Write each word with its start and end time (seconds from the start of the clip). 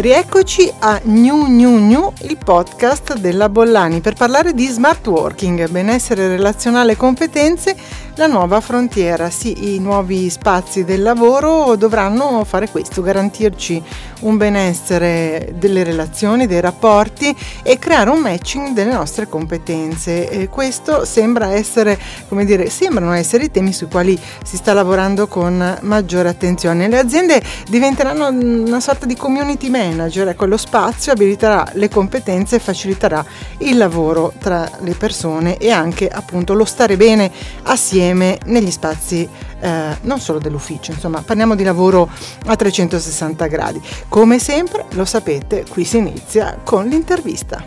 Rieccoci 0.00 0.72
a 0.78 0.98
New 1.04 1.44
New 1.44 1.76
New, 1.76 2.10
il 2.22 2.38
podcast 2.42 3.18
della 3.18 3.50
Bollani, 3.50 4.00
per 4.00 4.14
parlare 4.14 4.54
di 4.54 4.64
smart 4.64 5.06
working, 5.06 5.68
benessere 5.68 6.26
relazionale 6.26 6.92
e 6.92 6.96
competenze, 6.96 7.76
la 8.20 8.26
nuova 8.26 8.60
frontiera. 8.60 9.30
Sì, 9.30 9.74
i 9.74 9.78
nuovi 9.78 10.28
spazi 10.28 10.84
del 10.84 11.00
lavoro 11.00 11.74
dovranno 11.76 12.44
fare 12.44 12.68
questo, 12.68 13.00
garantirci 13.00 13.82
un 14.20 14.36
benessere 14.36 15.54
delle 15.56 15.82
relazioni, 15.84 16.46
dei 16.46 16.60
rapporti 16.60 17.34
e 17.62 17.78
creare 17.78 18.10
un 18.10 18.18
matching 18.18 18.74
delle 18.74 18.92
nostre 18.92 19.26
competenze. 19.26 20.28
E 20.28 20.50
questo 20.50 21.06
sembra 21.06 21.54
essere, 21.54 21.98
come 22.28 22.44
dire, 22.44 22.68
sembrano 22.68 23.12
essere 23.12 23.44
i 23.44 23.50
temi 23.50 23.72
sui 23.72 23.88
quali 23.88 24.20
si 24.44 24.58
sta 24.58 24.74
lavorando 24.74 25.26
con 25.26 25.78
maggiore 25.80 26.28
attenzione. 26.28 26.88
Le 26.88 26.98
aziende 26.98 27.42
diventeranno 27.70 28.28
una 28.28 28.80
sorta 28.80 29.06
di 29.06 29.16
community 29.16 29.70
manager 29.70 30.28
ecco, 30.28 30.44
lo 30.44 30.58
spazio 30.58 31.12
abiliterà 31.12 31.66
le 31.72 31.88
competenze 31.88 32.56
e 32.56 32.58
faciliterà 32.58 33.24
il 33.58 33.78
lavoro 33.78 34.34
tra 34.38 34.70
le 34.80 34.92
persone 34.92 35.56
e 35.56 35.70
anche 35.70 36.06
appunto 36.06 36.52
lo 36.52 36.66
stare 36.66 36.98
bene 36.98 37.30
assieme 37.62 38.08
negli 38.12 38.70
spazi 38.70 39.28
eh, 39.60 39.96
non 40.02 40.18
solo 40.20 40.38
dell'ufficio, 40.38 40.92
insomma 40.92 41.22
parliamo 41.22 41.54
di 41.54 41.64
lavoro 41.64 42.08
a 42.46 42.56
360 42.56 43.46
gradi. 43.46 43.80
Come 44.08 44.38
sempre, 44.38 44.86
lo 44.90 45.04
sapete, 45.04 45.64
qui 45.68 45.84
si 45.84 45.98
inizia 45.98 46.58
con 46.62 46.86
l'intervista. 46.86 47.62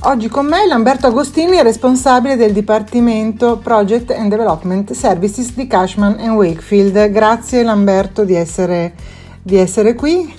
Oggi 0.00 0.28
con 0.28 0.46
me 0.46 0.66
Lamberto 0.66 1.06
Agostini, 1.06 1.62
responsabile 1.62 2.34
del 2.34 2.52
Dipartimento 2.52 3.58
Project 3.58 4.10
and 4.10 4.30
Development 4.30 4.90
Services 4.92 5.54
di 5.54 5.68
Cashman 5.68 6.18
Wakefield. 6.30 7.10
Grazie 7.10 7.62
Lamberto 7.62 8.24
di 8.24 8.34
essere 8.34 8.94
di 9.46 9.56
essere 9.56 9.94
qui. 9.94 10.34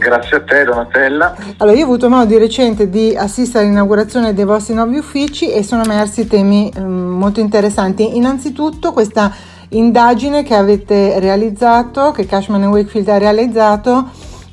Grazie 0.00 0.38
a 0.38 0.40
te 0.40 0.64
Donatella. 0.64 1.36
Allora, 1.58 1.76
io 1.76 1.82
ho 1.82 1.88
avuto 1.88 2.08
modo 2.08 2.24
di 2.24 2.38
recente 2.38 2.88
di 2.88 3.14
assistere 3.14 3.66
all'inaugurazione 3.66 4.32
dei 4.32 4.46
vostri 4.46 4.72
nuovi 4.72 4.96
uffici 4.96 5.52
e 5.52 5.62
sono 5.62 5.82
emersi 5.84 6.26
temi 6.26 6.72
eh, 6.74 6.80
molto 6.80 7.40
interessanti. 7.40 8.16
Innanzitutto 8.16 8.92
questa 8.92 9.30
indagine 9.68 10.42
che 10.42 10.54
avete 10.54 11.20
realizzato, 11.20 12.12
che 12.12 12.24
Cashman 12.24 12.64
Wakefield 12.64 13.08
ha 13.08 13.18
realizzato, 13.18 14.08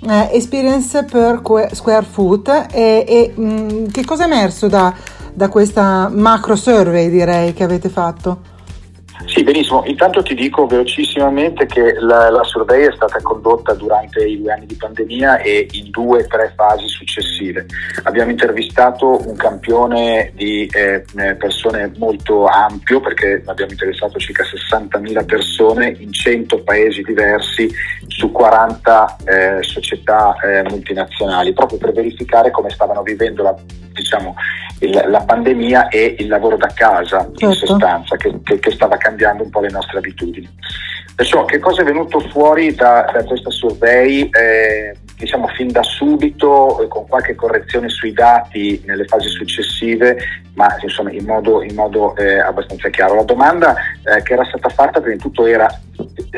eh, 0.05 0.31
Experience 0.33 1.05
per 1.05 1.39
Square 1.71 2.05
Foot 2.05 2.67
e, 2.69 3.05
e 3.07 3.31
mh, 3.33 3.41
mm, 3.41 3.85
che 3.87 4.03
cosa 4.03 4.23
è 4.23 4.27
emerso 4.27 4.67
da, 4.67 4.93
da 5.33 5.47
questa 5.47 6.09
macro 6.11 6.57
survey 6.57 7.09
direi 7.09 7.53
che 7.53 7.63
avete 7.63 7.87
fatto? 7.87 8.55
Sì, 9.25 9.43
benissimo. 9.43 9.83
Intanto 9.85 10.21
ti 10.21 10.35
dico 10.35 10.67
velocissimamente 10.67 11.65
che 11.65 11.95
la, 11.99 12.29
la 12.29 12.43
survey 12.43 12.85
è 12.85 12.91
stata 12.93 13.19
condotta 13.21 13.73
durante 13.73 14.23
i 14.23 14.39
due 14.39 14.51
anni 14.51 14.67
di 14.67 14.75
pandemia 14.75 15.39
e 15.39 15.67
in 15.71 15.89
due 15.89 16.23
o 16.23 16.27
tre 16.27 16.53
fasi 16.55 16.87
successive. 16.87 17.65
Abbiamo 18.03 18.31
intervistato 18.31 19.27
un 19.27 19.35
campione 19.35 20.31
di 20.35 20.67
eh, 20.67 21.03
persone 21.35 21.91
molto 21.97 22.45
ampio 22.45 22.99
perché 22.99 23.41
abbiamo 23.45 23.71
intervistato 23.71 24.19
circa 24.19 24.43
60.000 24.43 25.25
persone 25.25 25.95
in 25.97 26.11
100 26.11 26.63
paesi 26.63 27.01
diversi 27.01 27.69
su 28.17 28.31
40 28.31 29.17
eh, 29.25 29.57
società 29.61 30.35
eh, 30.43 30.63
multinazionali, 30.63 31.53
proprio 31.53 31.77
per 31.77 31.91
verificare 31.91 32.49
come 32.49 32.71
stavano 32.71 33.03
vivendo 33.03 33.43
la, 33.43 33.55
diciamo, 33.93 34.33
il, 34.79 35.03
la 35.07 35.21
pandemia 35.21 35.89
e 35.89 36.15
il 36.17 36.27
lavoro 36.27 36.57
da 36.57 36.71
casa 36.73 37.19
certo. 37.19 37.45
in 37.45 37.51
sostanza, 37.53 38.15
che, 38.15 38.39
che, 38.41 38.57
che, 38.57 38.71
stava 38.71 38.97
cambiando 38.97 39.43
un 39.43 39.51
po' 39.51 39.59
le 39.59 39.69
nostre 39.69 39.99
abitudini. 39.99 40.49
Perciò 41.15 41.45
che 41.45 41.59
cosa 41.59 41.81
è 41.81 41.85
venuto 41.85 42.19
fuori 42.19 42.73
da, 42.73 43.07
da 43.13 43.23
questa 43.23 43.51
survey? 43.51 44.27
Eh, 44.31 44.95
diciamo 45.17 45.47
fin 45.47 45.71
da 45.71 45.81
subito, 45.83 46.81
eh, 46.81 46.87
con 46.87 47.07
qualche 47.07 47.35
correzione 47.35 47.89
sui 47.89 48.13
dati 48.13 48.81
nelle 48.85 49.05
fasi 49.05 49.29
successive, 49.29 50.17
ma 50.53 50.75
insomma 50.81 51.11
in 51.11 51.25
modo, 51.25 51.63
in 51.63 51.73
modo 51.73 52.15
eh, 52.15 52.39
abbastanza 52.39 52.89
chiaro. 52.89 53.15
La 53.15 53.23
domanda 53.23 53.75
eh, 54.03 54.21
che 54.21 54.33
era 54.33 54.45
stata 54.45 54.69
fatta 54.69 54.99
prima 54.99 55.15
di 55.15 55.21
tutto 55.21 55.45
era 55.45 55.67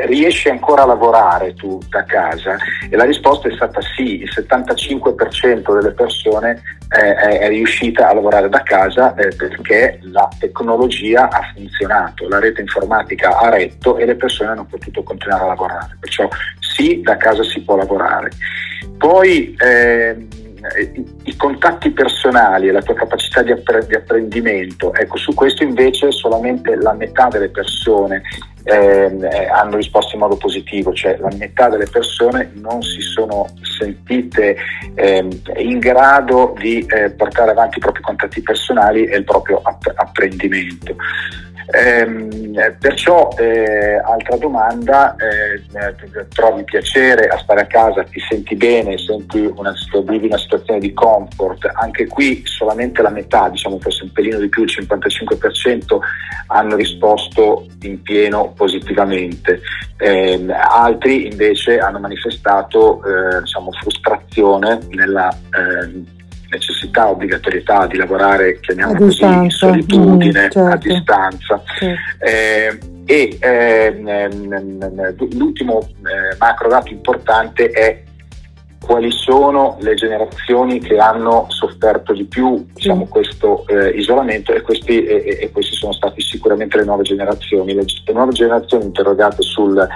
riesci 0.06 0.50
ancora 0.50 0.84
a 0.84 0.86
lavorare 0.86 1.54
tu 1.56 1.80
da 1.90 2.04
casa? 2.06 2.58
E 2.90 2.96
la 2.96 3.04
risposta 3.04 3.50
è 3.50 3.54
stata 3.54 3.82
sì, 3.96 4.22
il 4.22 4.30
75% 4.34 5.74
delle 5.74 5.92
persone 5.92 6.62
eh, 6.90 7.40
è, 7.40 7.48
riuscita 7.50 8.10
a 8.10 8.14
lavorare 8.14 8.50
da 8.50 8.62
casa 8.64 9.14
eh, 9.16 9.36
perché 9.36 10.00
la 10.04 10.28
tecnologia 10.40 11.30
ha 11.30 11.52
funzionato, 11.54 12.28
la 12.28 12.40
rete 12.40 12.62
informatica 12.62 13.38
ha 13.38 13.50
retto 13.50 13.98
e 13.98 14.06
le 14.06 14.16
persone 14.16 14.52
hanno 14.52 14.66
potuto 14.66 15.04
continuare 15.04 15.44
a 15.44 15.48
lavorare. 15.48 15.98
Perciò 16.00 16.28
sì, 16.80 17.02
da 17.02 17.18
casa 17.18 17.44
si 17.44 17.62
può 17.62 17.76
lavorare. 17.76 18.32
Poi 18.98 19.54
eh, 19.58 20.28
i 21.24 21.36
contatti 21.36 21.92
personali 21.92 22.68
e 22.68 22.72
la 22.72 22.82
tua 22.82 22.94
capacità 22.94 23.42
di, 23.42 23.52
apprendimento, 23.52 24.94
ecco, 24.94 25.18
su 25.18 25.34
questo 25.34 25.64
invece 25.64 26.12
solamente 26.12 26.76
la 26.76 26.94
metà 26.94 27.28
delle 27.28 27.50
persone 27.50 28.22
ehm, 28.64 29.24
eh, 29.24 29.48
hanno 29.48 29.76
risposto 29.76 30.16
in 30.16 30.22
modo 30.22 30.36
positivo, 30.38 30.94
cioè 30.94 31.18
la 31.18 31.32
metà 31.38 31.70
delle 31.70 31.88
persone 31.90 32.52
non 32.56 32.82
si 32.82 33.02
sono 33.02 33.48
sentite 33.62 34.58
eh, 34.96 35.28
in 35.58 35.80
grado 35.80 36.54
di 36.58 36.86
eh, 36.88 37.10
portare 37.12 37.52
avanti 37.52 37.78
i 37.78 37.82
propri 37.82 38.02
contatti 38.02 38.42
personali 38.42 39.06
e 39.06 39.18
il 39.18 39.24
proprio 39.24 39.62
app- 39.64 39.92
apprendimento. 39.96 40.96
Ehm, 41.72 42.52
perciò, 42.80 43.30
eh, 43.38 43.97
altra 44.03 44.38
domanda, 44.38 45.16
eh, 45.16 45.62
trovi 46.30 46.63
piacere 46.63 47.28
a 47.28 47.38
stare 47.38 47.62
a 47.62 47.66
casa, 47.68 48.03
ti 48.03 48.19
senti 48.28 48.56
bene, 48.56 48.97
senti 48.97 49.40
una, 49.56 49.74
vivi 50.03 50.25
una 50.25 50.38
situazione 50.38 50.80
di 50.80 50.91
comfort, 50.94 51.69
anche 51.74 52.07
qui 52.07 52.41
solamente 52.46 53.03
la 53.03 53.12
metà, 53.12 53.50
diciamo 53.50 53.78
forse 53.80 54.03
un 54.03 54.12
pelino 54.12 54.40
di 54.40 54.50
più, 54.50 54.63
il 54.63 54.72
55% 54.72 56.00
hanno 56.47 56.75
risposto 56.75 57.68
in 57.81 58.01
pieno 58.01 58.51
positivamente, 58.56 59.62
eh, 59.97 60.44
altri 60.51 61.28
invece 61.28 61.78
hanno 61.78 62.00
manifestato 62.00 63.01
eh, 63.03 63.41
diciamo, 63.41 63.72
frustrazione 63.74 64.80
nella 64.90 65.30
ehm, 65.30 66.18
necessità, 66.50 67.10
obbligatorietà 67.10 67.88
di 67.88 67.98
lavorare, 67.98 68.60
chiamiamola 68.60 69.00
così, 69.00 69.24
in 69.24 69.50
solitudine, 69.50 70.48
mm, 70.48 70.50
certo. 70.50 70.66
a 70.66 70.76
distanza. 70.76 71.64
Certo. 71.78 72.26
Eh, 72.26 72.80
e 73.06 73.38
ehm, 73.40 75.16
l'ultimo 75.36 75.80
eh, 75.82 76.36
macro 76.38 76.70
dato 76.70 76.92
importante 76.92 77.72
è 77.72 78.04
quali 78.80 79.12
sono 79.12 79.78
le 79.82 79.94
generazioni 79.96 80.80
che 80.80 80.98
hanno 80.98 81.46
sofferto 81.50 82.14
di 82.14 82.26
più 82.26 82.66
diciamo, 82.74 83.06
questo 83.08 83.66
eh, 83.68 83.90
isolamento 83.90 84.54
e 84.54 84.62
questi, 84.62 85.04
e, 85.06 85.40
e 85.42 85.52
queste 85.52 85.76
sono 85.76 85.92
state 85.92 86.22
sicuramente 86.22 86.78
le 86.78 86.86
nuove 86.86 87.04
generazioni. 87.04 87.74
Le, 87.74 87.84
le 87.84 88.14
nuove 88.14 88.31
generazioni 88.31 88.86
interrogate 88.86 89.42
sul 89.42 89.88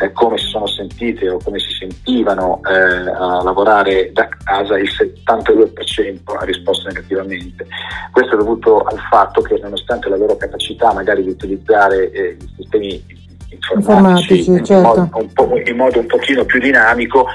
eh, 0.00 0.12
come 0.12 0.38
si 0.38 0.46
sono 0.46 0.66
sentite 0.66 1.28
o 1.28 1.38
come 1.42 1.58
si 1.58 1.72
sentivano 1.72 2.60
eh, 2.64 3.10
a 3.10 3.42
lavorare 3.42 4.12
da 4.12 4.28
casa, 4.44 4.78
il 4.78 4.88
72% 4.88 6.36
ha 6.38 6.44
risposto 6.44 6.88
negativamente. 6.88 7.66
Questo 8.12 8.34
è 8.34 8.38
dovuto 8.38 8.82
al 8.82 8.98
fatto 9.10 9.40
che 9.42 9.58
nonostante 9.60 10.08
la 10.08 10.16
loro 10.16 10.36
capacità 10.36 10.92
magari 10.92 11.22
di 11.24 11.30
utilizzare 11.30 12.10
eh, 12.12 12.36
i 12.40 12.52
sistemi 12.56 13.04
informatici, 13.50 14.38
informatici 14.38 14.50
in, 14.50 14.64
certo. 14.64 14.82
modo 14.82 15.10
un 15.12 15.62
in 15.64 15.76
modo 15.76 15.98
un 15.98 16.06
pochino 16.06 16.44
più 16.44 16.60
dinamico, 16.60 17.26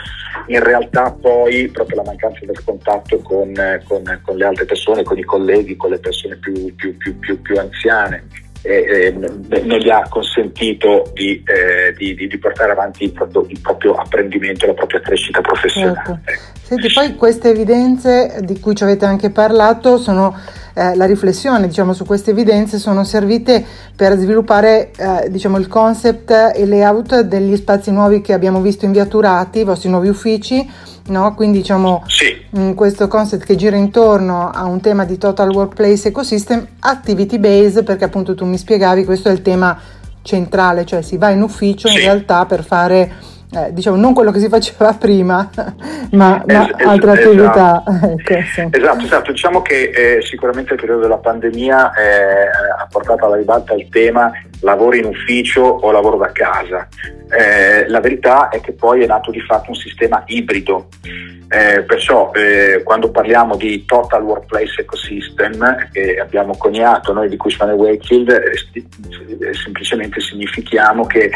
in 0.47 0.63
realtà 0.63 1.11
poi 1.11 1.67
proprio 1.69 1.97
la 1.97 2.03
mancanza 2.05 2.45
del 2.45 2.63
contatto 2.63 3.17
con, 3.19 3.51
con, 3.87 4.19
con 4.23 4.37
le 4.37 4.45
altre 4.45 4.65
persone, 4.65 5.03
con 5.03 5.17
i 5.17 5.23
colleghi, 5.23 5.75
con 5.75 5.89
le 5.89 5.99
persone 5.99 6.35
più, 6.37 6.73
più, 6.75 6.95
più, 6.97 7.41
più 7.41 7.59
anziane, 7.59 8.23
eh, 8.63 9.11
non 9.11 9.77
gli 9.77 9.89
ha 9.89 10.07
consentito 10.07 11.11
di, 11.13 11.43
eh, 11.45 11.93
di, 11.93 12.15
di, 12.15 12.37
portare 12.37 12.71
avanti 12.71 13.03
il 13.03 13.11
proprio, 13.11 13.45
il 13.49 13.59
proprio, 13.59 13.93
apprendimento, 13.95 14.65
la 14.65 14.73
propria 14.73 15.01
crescita 15.01 15.41
professionale. 15.41 16.21
Certo. 16.25 16.51
Senti, 16.73 16.93
poi 16.93 17.15
queste 17.15 17.49
evidenze 17.49 18.39
di 18.43 18.59
cui 18.59 18.75
ci 18.75 18.83
avete 18.83 19.05
anche 19.05 19.29
parlato 19.29 19.97
sono 19.97 20.35
eh, 20.73 20.95
la 20.95 21.05
riflessione 21.05 21.67
diciamo, 21.67 21.93
su 21.93 22.05
queste 22.05 22.31
evidenze 22.31 22.79
sono 22.79 23.03
servite 23.03 23.63
per 23.95 24.17
sviluppare 24.17 24.91
eh, 24.95 25.29
diciamo, 25.29 25.57
il 25.57 25.67
concept 25.67 26.31
e 26.55 26.65
layout 26.65 27.21
degli 27.21 27.55
spazi 27.55 27.91
nuovi 27.91 28.21
che 28.21 28.33
abbiamo 28.33 28.61
visto 28.61 28.85
in 28.85 28.91
via 28.91 29.05
Turati, 29.05 29.59
i 29.59 29.63
vostri 29.63 29.89
nuovi 29.89 30.07
uffici 30.09 30.67
No? 31.05 31.33
Quindi 31.35 31.57
diciamo 31.57 32.03
sì. 32.07 32.33
mh, 32.49 32.61
mm, 32.61 32.73
questo 32.73 33.07
concept 33.09 33.43
che 33.43 33.55
gira 33.55 33.75
intorno 33.75 34.49
a 34.49 34.63
un 34.65 34.79
tema 34.79 35.03
di 35.03 35.17
total 35.17 35.49
workplace 35.49 36.07
ecosystem, 36.07 36.65
activity 36.79 37.39
base, 37.39 37.83
perché 37.83 38.05
appunto 38.05 38.35
tu 38.35 38.45
mi 38.45 38.57
spiegavi 38.57 39.03
questo 39.03 39.27
è 39.27 39.33
il 39.33 39.41
tema 39.41 39.77
centrale, 40.21 40.85
cioè 40.85 41.01
si 41.01 41.17
va 41.17 41.29
in 41.29 41.41
ufficio 41.41 41.89
sì. 41.89 41.95
in 41.95 41.99
realtà 42.01 42.45
per 42.45 42.63
fare 42.63 43.11
eh, 43.55 43.73
diciamo 43.73 43.95
non 43.97 44.13
quello 44.13 44.31
che 44.31 44.39
si 44.39 44.49
faceva 44.49 44.93
prima, 44.99 45.49
ma, 46.11 46.43
ma 46.45 46.67
es- 46.67 46.85
altre 46.85 47.13
es- 47.13 47.25
attività. 47.25 47.83
Ecco, 48.25 48.77
esatto, 48.77 49.03
esatto, 49.03 49.31
diciamo 49.31 49.61
che 49.61 49.91
eh, 49.95 50.21
sicuramente 50.21 50.73
il 50.73 50.79
periodo 50.79 51.01
della 51.01 51.17
pandemia 51.17 51.91
eh, 51.93 52.47
ha 52.79 52.87
portato 52.89 53.25
alla 53.25 53.35
ribalta 53.35 53.73
il 53.73 53.87
tema 53.89 54.31
lavoro 54.61 54.95
in 54.95 55.05
ufficio 55.05 55.61
o 55.61 55.91
lavoro 55.91 56.17
da 56.17 56.31
casa. 56.31 56.87
Eh, 57.35 57.87
la 57.87 57.99
verità 57.99 58.49
è 58.49 58.61
che 58.61 58.73
poi 58.73 59.03
è 59.03 59.07
nato 59.07 59.31
di 59.31 59.41
fatto 59.41 59.71
un 59.71 59.75
sistema 59.75 60.23
ibrido. 60.27 60.87
Eh, 61.49 61.83
perciò 61.83 62.31
eh, 62.33 62.81
quando 62.83 63.11
parliamo 63.11 63.55
di 63.55 63.85
Total 63.85 64.23
Workplace 64.23 64.81
Ecosystem 64.81 65.89
che 65.91 66.19
abbiamo 66.19 66.57
coniato 66.57 67.13
noi 67.13 67.29
di 67.29 67.37
Cushman 67.37 67.69
e 67.69 67.73
Wakefield, 67.73 68.29
eh, 68.29 69.53
semplicemente 69.53 70.19
significhiamo 70.19 71.05
che 71.05 71.29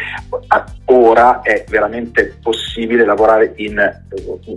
ora 0.86 1.42
è 1.42 1.64
veramente 1.70 2.36
possibile 2.42 3.06
lavorare 3.06 3.54
in 3.58 3.78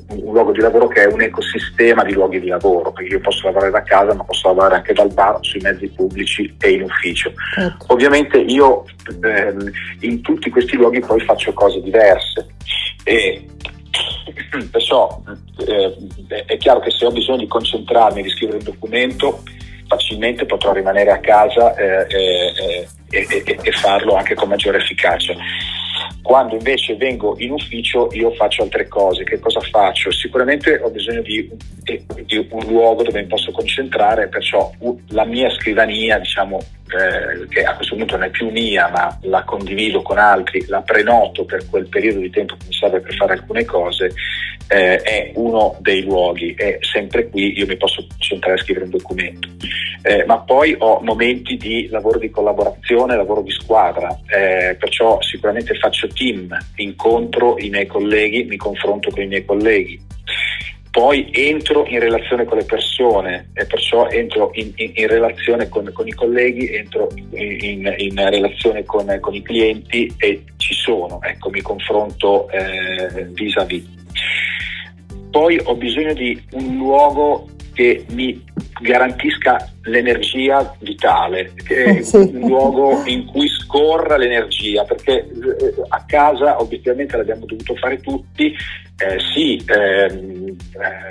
un 0.08 0.32
luogo 0.32 0.52
di 0.52 0.60
lavoro 0.60 0.88
che 0.88 1.02
è 1.02 1.12
un 1.12 1.20
ecosistema 1.20 2.04
di 2.04 2.12
luoghi 2.12 2.40
di 2.40 2.48
lavoro, 2.48 2.92
perché 2.92 3.14
io 3.14 3.20
posso 3.20 3.46
lavorare 3.46 3.70
da 3.70 3.82
casa 3.82 4.14
ma 4.14 4.24
posso 4.24 4.48
lavorare 4.48 4.76
anche 4.76 4.94
dal 4.94 5.12
bar, 5.12 5.38
sui 5.40 5.60
mezzi 5.60 5.88
pubblici 5.88 6.54
e 6.58 6.70
in 6.70 6.82
ufficio. 6.82 7.32
Certo. 7.54 7.84
Ovviamente 7.88 8.38
io 8.38 8.84
ehm, 9.22 9.70
in 10.00 10.22
tutti 10.22 10.48
questi 10.48 10.76
luoghi 10.76 11.00
poi 11.00 11.20
faccio 11.30 11.52
cose 11.52 11.80
diverse 11.80 12.46
e 13.04 13.46
perciò 14.70 15.22
eh, 15.66 15.96
è 16.46 16.56
chiaro 16.56 16.80
che 16.80 16.90
se 16.90 17.06
ho 17.06 17.10
bisogno 17.10 17.38
di 17.38 17.46
concentrarmi, 17.46 18.22
di 18.22 18.30
scrivere 18.30 18.58
un 18.58 18.64
documento, 18.64 19.42
facilmente 19.86 20.46
potrò 20.46 20.72
rimanere 20.72 21.10
a 21.10 21.18
casa 21.18 21.74
eh, 21.74 22.06
eh, 22.08 22.88
e, 23.10 23.44
e, 23.44 23.72
farlo 23.72 24.14
anche 24.14 24.34
con 24.34 24.48
maggiore 24.48 24.78
efficacia. 24.78 25.34
Quando 26.22 26.54
invece 26.54 26.96
vengo 26.96 27.34
in 27.38 27.52
ufficio 27.52 28.08
io 28.12 28.32
faccio 28.32 28.62
altre 28.62 28.86
cose. 28.86 29.24
Che 29.24 29.40
cosa 29.40 29.60
faccio? 29.60 30.12
Sicuramente 30.12 30.80
ho 30.82 30.90
bisogno 30.90 31.22
di, 31.22 31.50
di 32.24 32.46
un 32.50 32.66
luogo 32.66 33.02
dove 33.02 33.20
mi 33.20 33.26
posso 33.26 33.50
concentrare, 33.50 34.28
perciò 34.28 34.70
la 35.08 35.24
mia 35.24 35.50
scrivania, 35.50 36.18
diciamo, 36.18 36.60
eh, 36.90 37.46
che 37.48 37.62
a 37.62 37.74
questo 37.74 37.96
punto 37.96 38.16
non 38.16 38.26
è 38.26 38.30
più 38.30 38.50
mia, 38.50 38.88
ma 38.88 39.18
la 39.22 39.44
condivido 39.44 40.02
con 40.02 40.18
altri, 40.18 40.66
la 40.66 40.82
prenoto 40.82 41.44
per 41.44 41.68
quel 41.68 41.88
periodo 41.88 42.20
di 42.20 42.30
tempo 42.30 42.56
che 42.56 42.66
mi 42.66 42.72
serve 42.72 43.00
per 43.00 43.14
fare 43.14 43.34
alcune 43.34 43.64
cose, 43.64 44.12
eh, 44.68 44.96
è 44.98 45.32
uno 45.34 45.76
dei 45.80 46.02
luoghi. 46.02 46.54
È 46.54 46.78
sempre 46.80 47.28
qui 47.28 47.58
io 47.58 47.66
mi 47.66 47.76
posso 47.76 48.06
concentrare 48.08 48.58
a 48.58 48.62
scrivere 48.62 48.84
un 48.84 48.90
documento. 48.90 49.48
Eh, 50.02 50.24
ma 50.24 50.38
poi 50.38 50.74
ho 50.78 51.00
momenti 51.02 51.56
di 51.56 51.88
lavoro 51.88 52.18
di 52.18 52.30
collaborazione, 52.30 53.16
lavoro 53.16 53.42
di 53.42 53.50
squadra, 53.50 54.08
eh, 54.26 54.74
perciò 54.78 55.20
sicuramente 55.20 55.74
faccio 55.74 56.08
team, 56.08 56.56
incontro 56.76 57.58
i 57.58 57.68
miei 57.68 57.86
colleghi, 57.86 58.44
mi 58.44 58.56
confronto 58.56 59.10
con 59.10 59.22
i 59.22 59.26
miei 59.26 59.44
colleghi 59.44 60.08
poi 60.90 61.28
entro 61.32 61.86
in 61.86 62.00
relazione 62.00 62.44
con 62.44 62.58
le 62.58 62.64
persone 62.64 63.50
e 63.54 63.64
perciò 63.64 64.08
entro 64.08 64.50
in, 64.54 64.72
in, 64.74 64.92
in 64.94 65.06
relazione 65.06 65.68
con, 65.68 65.88
con, 65.92 66.08
i 66.08 66.12
colleghi, 66.12 66.74
entro 66.74 67.08
in, 67.32 67.94
in 67.98 68.28
relazione 68.28 68.84
con, 68.84 69.16
con, 69.20 69.34
i 69.34 69.42
clienti 69.42 70.12
e 70.18 70.42
ci 70.56 70.74
sono, 70.74 71.20
ecco, 71.22 71.50
mi 71.50 71.60
confronto 71.60 72.48
eh, 72.50 73.24
vis-à-vis. 73.30 73.98
Poi 75.30 75.60
ho 75.62 75.76
bisogno 75.76 76.12
di 76.12 76.40
un 76.52 76.76
luogo 76.76 77.46
che 77.72 78.04
mi 78.10 78.44
garantisca 78.80 79.72
l'energia 79.82 80.74
vitale, 80.80 81.52
che 81.64 81.84
è 81.84 82.16
un 82.16 82.48
luogo 82.48 83.02
in 83.04 83.26
cui 83.26 83.48
scorra 83.48 84.16
l'energia, 84.16 84.84
perché 84.84 85.18
eh, 85.18 85.74
a 85.88 86.04
casa 86.04 86.60
obiettivamente 86.60 87.16
l'abbiamo 87.16 87.46
dovuto 87.46 87.74
fare 87.76 88.00
tutti, 88.00 88.54
eh, 89.02 89.18
sì, 89.34 89.62
ehm, 89.66 90.46
eh, 90.46 90.49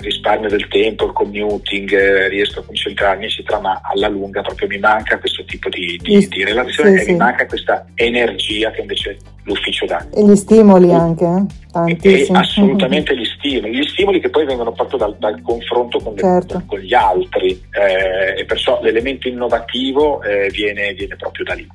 risparmio 0.00 0.48
del 0.48 0.68
tempo, 0.68 1.06
il 1.06 1.12
commuting, 1.12 1.92
eh, 1.92 2.28
riesco 2.28 2.60
a 2.60 2.64
concentrarmi, 2.64 3.24
eccetera, 3.24 3.60
ma 3.60 3.80
alla 3.82 4.08
lunga 4.08 4.42
proprio 4.42 4.68
mi 4.68 4.78
manca 4.78 5.18
questo 5.18 5.44
tipo 5.44 5.68
di, 5.68 5.98
di, 6.02 6.26
di 6.28 6.44
relazione 6.44 6.90
sì, 6.90 6.96
e 6.96 7.04
sì. 7.04 7.10
mi 7.12 7.16
manca 7.18 7.46
questa 7.46 7.86
energia 7.94 8.70
che 8.70 8.80
invece 8.80 9.18
l'ufficio 9.44 9.86
dà. 9.86 10.06
E 10.14 10.24
gli 10.24 10.36
stimoli 10.36 10.92
anche, 10.92 11.24
eh? 11.24 11.58
Tantissimi. 11.70 12.36
E 12.36 12.40
assolutamente 12.40 13.16
gli 13.16 13.24
stimoli, 13.24 13.76
gli 13.76 13.86
stimoli 13.86 14.20
che 14.20 14.28
poi 14.28 14.44
vengono 14.44 14.72
proprio 14.72 14.98
dal, 14.98 15.16
dal 15.18 15.40
confronto 15.40 16.00
con, 16.00 16.14
le, 16.14 16.20
certo. 16.20 16.62
con, 16.66 16.80
gli 16.80 16.94
altri 16.94 17.50
eh, 17.70 18.40
e 18.40 18.44
perciò 18.44 18.80
l'elemento 18.82 19.28
innovativo 19.28 20.20
eh, 20.22 20.48
viene, 20.50 20.92
viene, 20.94 21.16
proprio 21.16 21.44
da 21.44 21.54
lì. 21.54 21.66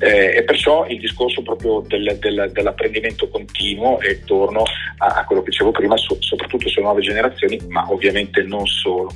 Eh, 0.00 0.36
e 0.38 0.42
perciò 0.42 0.86
il 0.86 0.98
discorso 0.98 1.42
proprio 1.42 1.84
del, 1.86 2.16
del, 2.18 2.50
dell'apprendimento 2.52 3.28
continuo 3.28 4.00
e 4.00 4.24
torno 4.24 4.64
a, 4.98 5.06
a, 5.06 5.24
quello 5.24 5.42
che 5.42 5.50
dicevo 5.50 5.70
prima, 5.70 5.96
so, 5.96 6.16
soprattutto 6.20 6.68
sulle 6.68 6.84
nuove 6.84 6.99
generazioni, 7.00 7.58
ma 7.68 7.90
ovviamente 7.90 8.42
non 8.42 8.66
solo. 8.66 9.12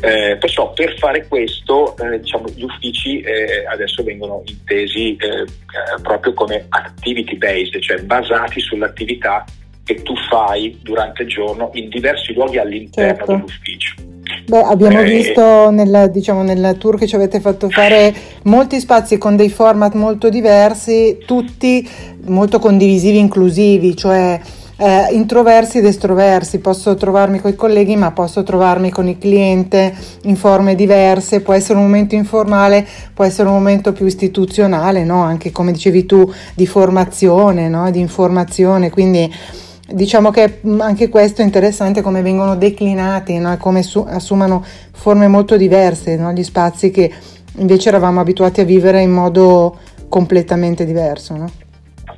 Eh, 0.00 0.36
perciò 0.38 0.72
per 0.72 0.96
fare 0.98 1.26
questo 1.26 1.96
eh, 1.98 2.20
diciamo, 2.20 2.46
gli 2.54 2.62
uffici 2.62 3.20
eh, 3.20 3.66
adesso 3.66 4.02
vengono 4.02 4.42
intesi 4.46 5.16
proprio 6.02 6.32
come 6.34 6.66
activity 6.68 7.36
based, 7.36 7.80
cioè 7.80 8.00
basati 8.02 8.60
sull'attività 8.60 9.44
che 9.84 10.02
tu 10.02 10.14
fai 10.28 10.78
durante 10.82 11.22
il 11.22 11.28
giorno 11.28 11.70
in 11.72 11.88
diversi 11.88 12.34
luoghi 12.34 12.58
all'interno 12.58 13.16
certo. 13.16 13.32
dell'ufficio. 13.32 13.94
Beh, 14.46 14.60
abbiamo 14.60 15.00
eh, 15.00 15.04
visto 15.04 15.70
nel, 15.70 16.10
diciamo, 16.10 16.42
nel, 16.42 16.76
tour 16.78 16.98
che 16.98 17.06
ci 17.06 17.14
avete 17.14 17.40
fatto 17.40 17.70
fare 17.70 18.14
molti 18.44 18.80
spazi 18.80 19.16
con 19.16 19.36
dei 19.36 19.48
format 19.48 19.94
molto 19.94 20.28
diversi, 20.28 21.18
tutti 21.26 21.88
molto 22.26 22.58
condivisivi, 22.58 23.18
inclusivi, 23.18 23.96
cioè 23.96 24.38
eh, 24.78 25.08
introversi 25.12 25.78
ed 25.78 25.84
estroversi. 25.84 26.58
Posso 26.58 26.94
trovarmi 26.94 27.40
con 27.40 27.50
i 27.50 27.54
colleghi, 27.56 27.96
ma 27.96 28.12
posso 28.12 28.42
trovarmi 28.42 28.90
con 28.90 29.08
il 29.08 29.18
cliente 29.18 29.94
in 30.22 30.36
forme 30.36 30.74
diverse. 30.74 31.40
Può 31.40 31.52
essere 31.52 31.78
un 31.78 31.84
momento 31.84 32.14
informale, 32.14 32.86
può 33.12 33.24
essere 33.24 33.48
un 33.48 33.54
momento 33.54 33.92
più 33.92 34.06
istituzionale, 34.06 35.04
no? 35.04 35.22
anche 35.22 35.50
come 35.50 35.72
dicevi 35.72 36.06
tu, 36.06 36.32
di 36.54 36.66
formazione, 36.66 37.68
no? 37.68 37.90
di 37.90 38.00
informazione. 38.00 38.90
Quindi 38.90 39.32
Diciamo 39.90 40.30
che 40.30 40.60
mm, 40.66 40.82
anche 40.82 41.08
questo 41.08 41.40
è 41.40 41.44
interessante 41.46 42.02
come 42.02 42.20
vengono 42.20 42.56
declinati, 42.56 43.38
no? 43.38 43.56
come 43.56 43.82
su- 43.82 44.04
assumano 44.06 44.62
forme 44.92 45.28
molto 45.28 45.56
diverse, 45.56 46.14
no? 46.16 46.30
gli 46.30 46.42
spazi 46.42 46.90
che 46.90 47.10
invece 47.56 47.88
eravamo 47.88 48.20
abituati 48.20 48.60
a 48.60 48.64
vivere 48.64 49.00
in 49.00 49.10
modo 49.10 49.78
completamente 50.10 50.84
diverso. 50.84 51.36
No? 51.36 51.50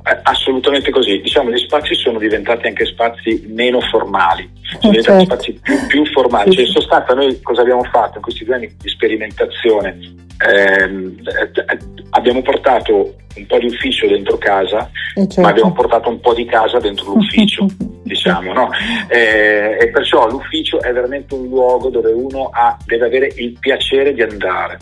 Eh, 0.03 0.19
assolutamente 0.23 0.89
così, 0.89 1.21
diciamo 1.21 1.51
gli 1.51 1.57
spazi 1.57 1.93
sono 1.93 2.17
diventati 2.17 2.67
anche 2.67 2.85
spazi 2.85 3.45
meno 3.49 3.79
formali, 3.81 4.49
sono 4.79 4.93
diventati 4.93 5.25
certo. 5.25 5.33
spazi 5.33 5.59
più, 5.61 5.87
più 5.87 6.05
formali, 6.07 6.51
cioè 6.51 6.65
in 6.65 6.71
sostanza 6.71 7.13
noi 7.13 7.39
cosa 7.41 7.61
abbiamo 7.61 7.83
fatto 7.83 8.17
in 8.17 8.23
questi 8.23 8.43
due 8.43 8.55
anni 8.55 8.75
di 8.79 8.89
sperimentazione? 8.89 9.97
Eh, 10.43 11.15
abbiamo 12.11 12.41
portato 12.41 13.15
un 13.35 13.45
po' 13.45 13.57
di 13.59 13.65
ufficio 13.67 14.07
dentro 14.07 14.37
casa, 14.37 14.89
certo. 15.13 15.41
ma 15.41 15.49
abbiamo 15.49 15.71
portato 15.71 16.09
un 16.09 16.19
po' 16.19 16.33
di 16.33 16.45
casa 16.45 16.79
dentro 16.79 17.13
l'ufficio, 17.13 17.65
diciamo, 18.03 18.53
no? 18.53 18.69
Eh, 19.09 19.77
e 19.79 19.89
perciò 19.89 20.27
l'ufficio 20.27 20.81
è 20.81 20.91
veramente 20.91 21.33
un 21.33 21.47
luogo 21.47 21.89
dove 21.89 22.11
uno 22.11 22.49
ha, 22.51 22.77
deve 22.85 23.05
avere 23.05 23.31
il 23.35 23.57
piacere 23.59 24.13
di 24.13 24.21
andare. 24.21 24.79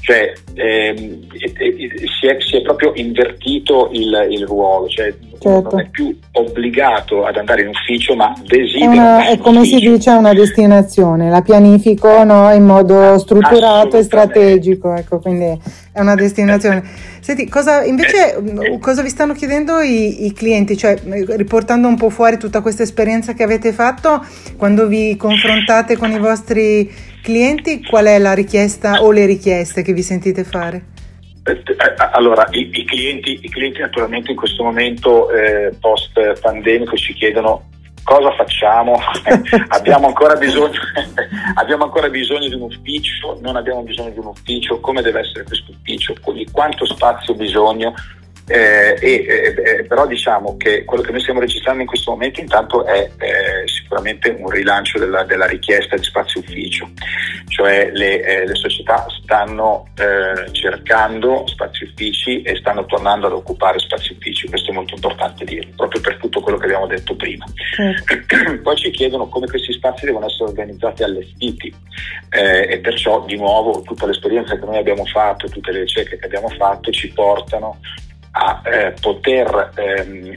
Cioè 0.00 0.32
ehm, 0.54 1.26
si, 1.28 2.26
è, 2.26 2.36
si, 2.40 2.56
è, 2.56 2.62
proprio 2.62 2.92
invertito 2.94 3.90
il, 3.92 4.28
il 4.30 4.46
ruolo, 4.46 4.88
cioè 4.88 5.12
certo. 5.38 5.70
non 5.70 5.80
è 5.80 5.88
più 5.90 6.16
obbligato 6.32 7.24
ad 7.24 7.36
andare 7.36 7.62
in 7.62 7.68
ufficio, 7.68 8.14
ma 8.14 8.32
desidera. 8.46 8.90
È, 8.90 8.96
una, 8.96 9.26
è 9.26 9.38
come 9.38 9.58
ufficio. 9.58 9.78
si 9.78 9.90
dice 9.90 10.10
una 10.10 10.32
destinazione, 10.32 11.28
la 11.28 11.42
pianifico 11.42 12.24
no, 12.24 12.50
in 12.52 12.64
modo 12.64 13.18
strutturato 13.18 13.98
e 13.98 14.02
strategico, 14.02 14.94
ecco, 14.94 15.18
quindi 15.18 15.60
è 15.98 16.00
una 16.00 16.14
destinazione. 16.14 16.82
Senti, 17.20 17.48
cosa 17.48 17.84
invece 17.84 18.40
cosa 18.80 19.02
vi 19.02 19.08
stanno 19.08 19.34
chiedendo 19.34 19.80
i, 19.80 20.26
i, 20.26 20.32
clienti? 20.32 20.76
Cioè, 20.76 20.96
riportando 21.36 21.88
un 21.88 21.96
po' 21.96 22.08
fuori 22.08 22.38
tutta 22.38 22.60
questa 22.60 22.84
esperienza 22.84 23.34
che 23.34 23.42
avete 23.42 23.72
fatto, 23.72 24.24
quando 24.56 24.86
vi 24.86 25.16
confrontate 25.16 25.96
con 25.96 26.10
i 26.10 26.18
vostri 26.18 26.90
clienti, 27.22 27.84
qual 27.84 28.06
è 28.06 28.18
la 28.18 28.32
richiesta 28.32 29.02
o 29.02 29.10
le 29.10 29.26
richieste 29.26 29.82
che 29.82 29.92
vi 29.92 30.02
sentite 30.02 30.44
fare? 30.44 30.96
Eh, 31.44 31.52
eh, 31.52 32.08
allora, 32.12 32.46
i, 32.52 32.70
i, 32.72 32.84
clienti, 32.84 33.40
i 33.42 33.50
clienti, 33.50 33.80
naturalmente 33.80 34.30
in 34.30 34.36
questo 34.36 34.62
momento 34.62 35.30
eh, 35.30 35.72
post 35.80 36.40
pandemico 36.40 36.96
ci 36.96 37.12
chiedono 37.14 37.68
cosa 38.08 38.30
facciamo? 38.32 38.98
abbiamo, 39.68 40.06
ancora 40.06 40.34
bisogno, 40.36 40.78
abbiamo 41.56 41.84
ancora 41.84 42.08
bisogno 42.08 42.48
di 42.48 42.54
un 42.54 42.62
ufficio? 42.62 43.38
Non 43.42 43.56
abbiamo 43.56 43.82
bisogno 43.82 44.08
di 44.08 44.18
un 44.18 44.28
ufficio? 44.28 44.80
Come 44.80 45.02
deve 45.02 45.20
essere 45.20 45.44
questo 45.44 45.72
ufficio? 45.72 46.14
Di 46.32 46.48
quanto 46.50 46.86
spazio 46.86 47.34
ho 47.34 47.36
bisogno? 47.36 47.92
Eh, 48.50 48.96
e, 48.98 49.26
eh, 49.26 49.84
però 49.84 50.06
diciamo 50.06 50.56
che 50.56 50.84
quello 50.86 51.02
che 51.02 51.10
noi 51.10 51.20
stiamo 51.20 51.40
registrando 51.40 51.82
in 51.82 51.86
questo 51.86 52.12
momento 52.12 52.40
intanto 52.40 52.86
è 52.86 53.10
eh, 53.18 53.68
sicuramente 53.68 54.34
un 54.38 54.48
rilancio 54.48 54.98
della, 54.98 55.22
della, 55.24 55.46
richiesta 55.46 55.96
di 55.96 56.02
spazio 56.02 56.40
ufficio, 56.40 56.88
cioè 57.48 57.90
le, 57.92 58.22
eh, 58.22 58.46
le 58.46 58.54
società 58.54 59.06
stanno 59.22 59.88
eh, 59.98 60.50
cercando 60.52 61.46
spazi 61.46 61.84
uffici 61.84 62.40
e 62.40 62.56
stanno 62.56 62.86
tornando 62.86 63.26
ad 63.26 63.34
occupare 63.34 63.78
spazi 63.78 64.12
uffici, 64.12 64.48
questo 64.48 64.70
è 64.70 64.74
molto 64.74 64.94
importante 64.94 65.44
dirlo, 65.44 65.72
proprio 65.76 66.00
per 66.00 66.16
tutto 66.16 66.40
quello 66.40 66.56
che 66.56 66.64
abbiamo 66.64 66.86
detto 66.86 67.14
prima. 67.16 67.44
Mm. 67.82 68.60
Poi 68.64 68.76
ci 68.76 68.90
chiedono 68.90 69.28
come 69.28 69.46
questi 69.46 69.74
spazi 69.74 70.06
devono 70.06 70.24
essere 70.24 70.44
organizzati 70.44 71.02
e 71.02 71.04
allestiti 71.04 71.74
e 72.30 72.78
perciò 72.80 73.24
di 73.24 73.36
nuovo 73.36 73.80
tutta 73.82 74.06
l'esperienza 74.06 74.58
che 74.58 74.64
noi 74.64 74.76
abbiamo 74.76 75.04
fatto, 75.06 75.48
tutte 75.48 75.72
le 75.72 75.80
ricerche 75.80 76.18
che 76.18 76.26
abbiamo 76.26 76.48
fatto 76.50 76.90
ci 76.90 77.10
portano 77.12 77.78
a 78.40 78.62
eh, 78.64 78.94
poter 79.00 79.72
ehm, 79.74 80.32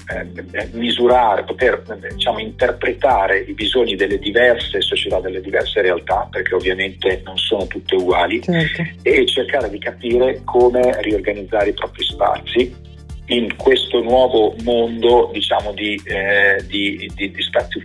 eh, 0.52 0.70
misurare, 0.72 1.44
poter 1.44 1.84
diciamo, 2.12 2.40
interpretare 2.40 3.42
i 3.42 3.54
bisogni 3.54 3.96
delle 3.96 4.18
diverse 4.18 4.82
società, 4.82 5.20
delle 5.20 5.40
diverse 5.40 5.82
realtà, 5.82 6.28
perché 6.32 6.56
ovviamente 6.56 7.22
non 7.24 7.38
sono 7.38 7.68
tutte 7.68 7.96
uguali, 7.96 8.42
certo. 8.42 8.84
e 9.04 9.26
cercare 9.28 9.70
di 9.70 9.78
capire 9.78 10.42
come 10.44 11.00
riorganizzare 11.02 11.70
i 11.70 11.74
propri 11.74 12.04
spazi 12.04 12.90
in 13.28 13.56
questo 13.56 14.02
nuovo 14.02 14.56
mondo 14.64 15.30
diciamo, 15.32 15.72
di, 15.72 16.02
eh, 16.04 16.66
di, 16.66 17.10
di, 17.16 17.34
spazio, 17.38 17.82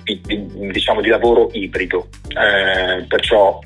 diciamo, 0.72 1.02
di 1.02 1.08
lavoro 1.08 1.50
ibrido. 1.52 2.08
Eh, 2.28 3.04
perciò 3.04 3.60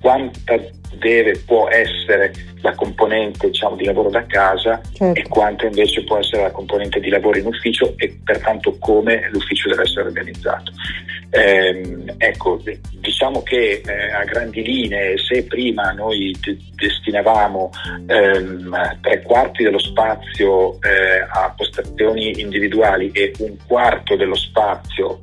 quanta 0.00 0.58
deve, 0.98 1.42
può 1.44 1.68
essere 1.68 2.32
la 2.60 2.74
componente 2.74 3.50
diciamo, 3.50 3.76
di 3.76 3.84
lavoro 3.84 4.10
da 4.10 4.24
casa 4.26 4.80
certo. 4.92 5.20
e 5.20 5.28
quanto 5.28 5.66
invece 5.66 6.04
può 6.04 6.18
essere 6.18 6.42
la 6.42 6.50
componente 6.50 7.00
di 7.00 7.08
lavoro 7.08 7.38
in 7.38 7.46
ufficio 7.46 7.94
e 7.96 8.18
pertanto 8.24 8.76
come 8.78 9.28
l'ufficio 9.30 9.68
deve 9.68 9.82
essere 9.82 10.06
organizzato. 10.06 10.72
Eh, 11.30 12.04
ecco, 12.18 12.62
diciamo 13.00 13.42
che 13.42 13.82
eh, 13.84 14.12
a 14.12 14.24
grandi 14.24 14.62
linee, 14.62 15.18
se 15.18 15.44
prima 15.44 15.90
noi 15.90 16.34
de- 16.40 16.56
destinavamo 16.74 17.70
ehm, 18.06 18.98
tre 19.02 19.22
quarti 19.22 19.64
dello 19.64 19.78
spazio 19.78 20.74
eh, 20.80 21.26
a 21.28 21.52
postazioni 21.54 22.40
individuali 22.40 23.10
e 23.12 23.32
un 23.38 23.56
quarto 23.66 24.16
dello 24.16 24.36
spazio 24.36 25.20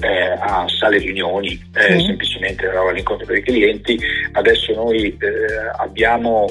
eh, 0.00 0.32
a 0.38 0.66
sale 0.68 0.98
riunioni, 0.98 1.60
eh, 1.74 1.98
sì. 1.98 2.06
semplicemente 2.06 2.64
eravamo 2.66 2.88
all'incontro 2.88 3.26
per 3.26 3.36
i 3.36 3.42
clienti. 3.42 3.98
Adesso 4.32 4.72
noi 4.74 5.06
eh, 5.06 5.18
abbiamo 5.78 6.46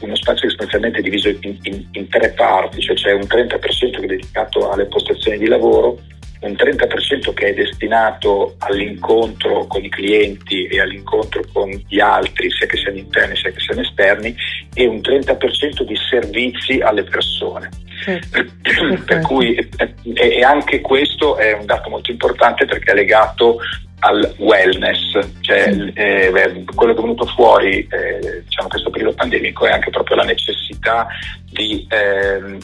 uno 0.00 0.16
spazio 0.16 0.48
essenzialmente 0.48 1.00
diviso 1.02 1.28
in, 1.28 1.58
in, 1.62 1.86
in, 1.92 2.08
tre 2.08 2.30
parti, 2.30 2.80
cioè 2.80 2.96
c'è 2.96 3.12
un 3.12 3.26
30% 3.28 3.58
che 3.58 3.96
è 3.96 4.06
dedicato 4.06 4.70
alle 4.70 4.86
postazioni 4.86 5.38
di 5.38 5.46
lavoro, 5.46 5.98
un 6.46 6.52
30% 6.52 7.32
che 7.34 7.46
è 7.46 7.54
destinato 7.54 8.54
all'incontro 8.58 9.66
con 9.66 9.82
i 9.84 9.88
clienti 9.88 10.66
e 10.66 10.80
all'incontro 10.80 11.42
con 11.52 11.70
gli 11.88 12.00
altri, 12.00 12.50
sia 12.50 12.66
che 12.66 12.76
siano 12.76 12.98
interni 12.98 13.36
sia 13.36 13.50
che 13.50 13.60
siano 13.60 13.80
esterni, 13.80 14.34
e 14.74 14.86
un 14.86 14.98
30% 14.98 15.82
di 15.82 15.96
servizi 16.10 16.80
alle 16.80 17.04
persone. 17.04 17.68
per 19.06 19.20
cui 19.20 19.54
e, 19.54 19.94
e 20.02 20.42
anche 20.42 20.80
questo 20.80 21.36
è 21.36 21.52
un 21.52 21.64
dato 21.64 21.88
molto 21.88 22.10
importante 22.10 22.66
perché 22.66 22.92
è 22.92 22.94
legato 22.94 23.60
al 24.04 24.34
wellness, 24.36 25.18
cioè 25.40 25.74
eh, 25.94 26.30
quello 26.74 26.92
che 26.92 26.98
è 26.98 27.02
venuto 27.02 27.24
fuori 27.24 27.88
eh, 27.90 28.42
diciamo 28.44 28.68
questo 28.68 28.90
periodo 28.90 29.14
pandemico 29.14 29.64
è 29.66 29.70
anche 29.70 29.88
proprio 29.88 30.16
la 30.16 30.24
necessità 30.24 31.06
di 31.50 31.86
eh, 31.88 32.58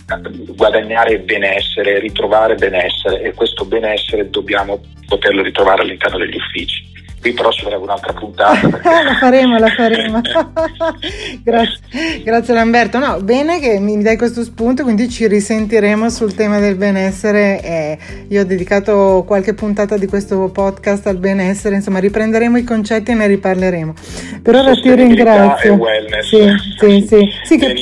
guadagnare 0.54 1.18
benessere, 1.20 1.98
ritrovare 1.98 2.56
benessere 2.56 3.22
e 3.22 3.32
questo 3.32 3.64
benessere 3.64 4.28
dobbiamo 4.28 4.82
poterlo 5.06 5.42
ritrovare 5.42 5.80
all'interno 5.80 6.18
degli 6.18 6.36
uffici 6.36 6.89
qui 7.20 7.32
però 7.32 7.50
ci 7.50 7.62
vorrebbe 7.64 7.82
un'altra 7.82 8.12
puntata. 8.12 8.66
Perché... 8.68 8.88
la 8.88 9.14
faremo, 9.18 9.58
la 9.58 9.68
faremo. 9.68 10.20
grazie, 11.44 12.22
grazie 12.24 12.54
Lamberto. 12.54 12.98
No, 12.98 13.20
bene 13.20 13.60
che 13.60 13.78
mi 13.78 14.00
dai 14.02 14.16
questo 14.16 14.42
spunto, 14.42 14.82
quindi 14.82 15.08
ci 15.08 15.26
risentiremo 15.26 16.08
sul 16.08 16.34
tema 16.34 16.58
del 16.58 16.76
benessere. 16.76 17.62
Eh, 17.62 17.98
io 18.28 18.40
ho 18.40 18.44
dedicato 18.44 19.24
qualche 19.26 19.54
puntata 19.54 19.96
di 19.96 20.06
questo 20.06 20.48
podcast 20.48 21.06
al 21.06 21.18
benessere, 21.18 21.76
insomma 21.76 21.98
riprenderemo 21.98 22.56
i 22.56 22.64
concetti 22.64 23.10
e 23.10 23.14
ne 23.14 23.26
riparleremo. 23.26 23.94
Per 24.42 24.54
ora 24.54 24.74
ti 24.74 24.94
ringrazio. 24.94 25.74
E 25.74 25.76
wellness. 25.76 26.28
Sì, 26.28 26.46
sì, 26.78 27.06
sì. 27.06 27.28
sì 27.44 27.58
che, 27.58 27.74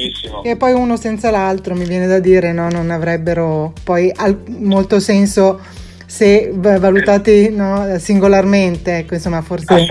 che, 0.42 0.56
poi 0.56 0.72
uno 0.72 0.96
senza 0.96 1.30
l'altro 1.30 1.74
mi 1.74 1.84
viene 1.84 2.06
da 2.06 2.18
dire, 2.18 2.52
no, 2.52 2.68
non 2.68 2.90
avrebbero 2.90 3.72
poi 3.84 4.12
al, 4.14 4.36
molto 4.58 4.98
senso 4.98 5.60
se 6.08 6.50
valutati 6.54 7.50
no, 7.50 7.98
singolarmente, 7.98 8.96
ecco, 8.96 9.12
insomma, 9.12 9.42
forse 9.42 9.86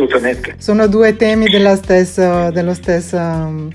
sono 0.57 0.87
due 0.87 1.15
temi 1.15 1.45
stesso, 1.75 2.49
dello 2.49 2.73
stesso 2.73 3.69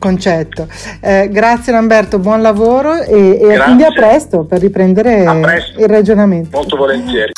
concetto. 0.00 0.66
Eh, 0.98 1.28
grazie 1.30 1.72
Lamberto, 1.72 2.18
buon 2.18 2.42
lavoro 2.42 3.00
e, 3.02 3.38
e 3.40 3.58
quindi 3.62 3.84
a 3.84 3.92
presto 3.92 4.44
per 4.44 4.58
riprendere 4.58 5.38
presto. 5.40 5.78
il 5.78 5.86
ragionamento. 5.86 6.56
Molto 6.56 6.76
volentieri. 6.76 7.32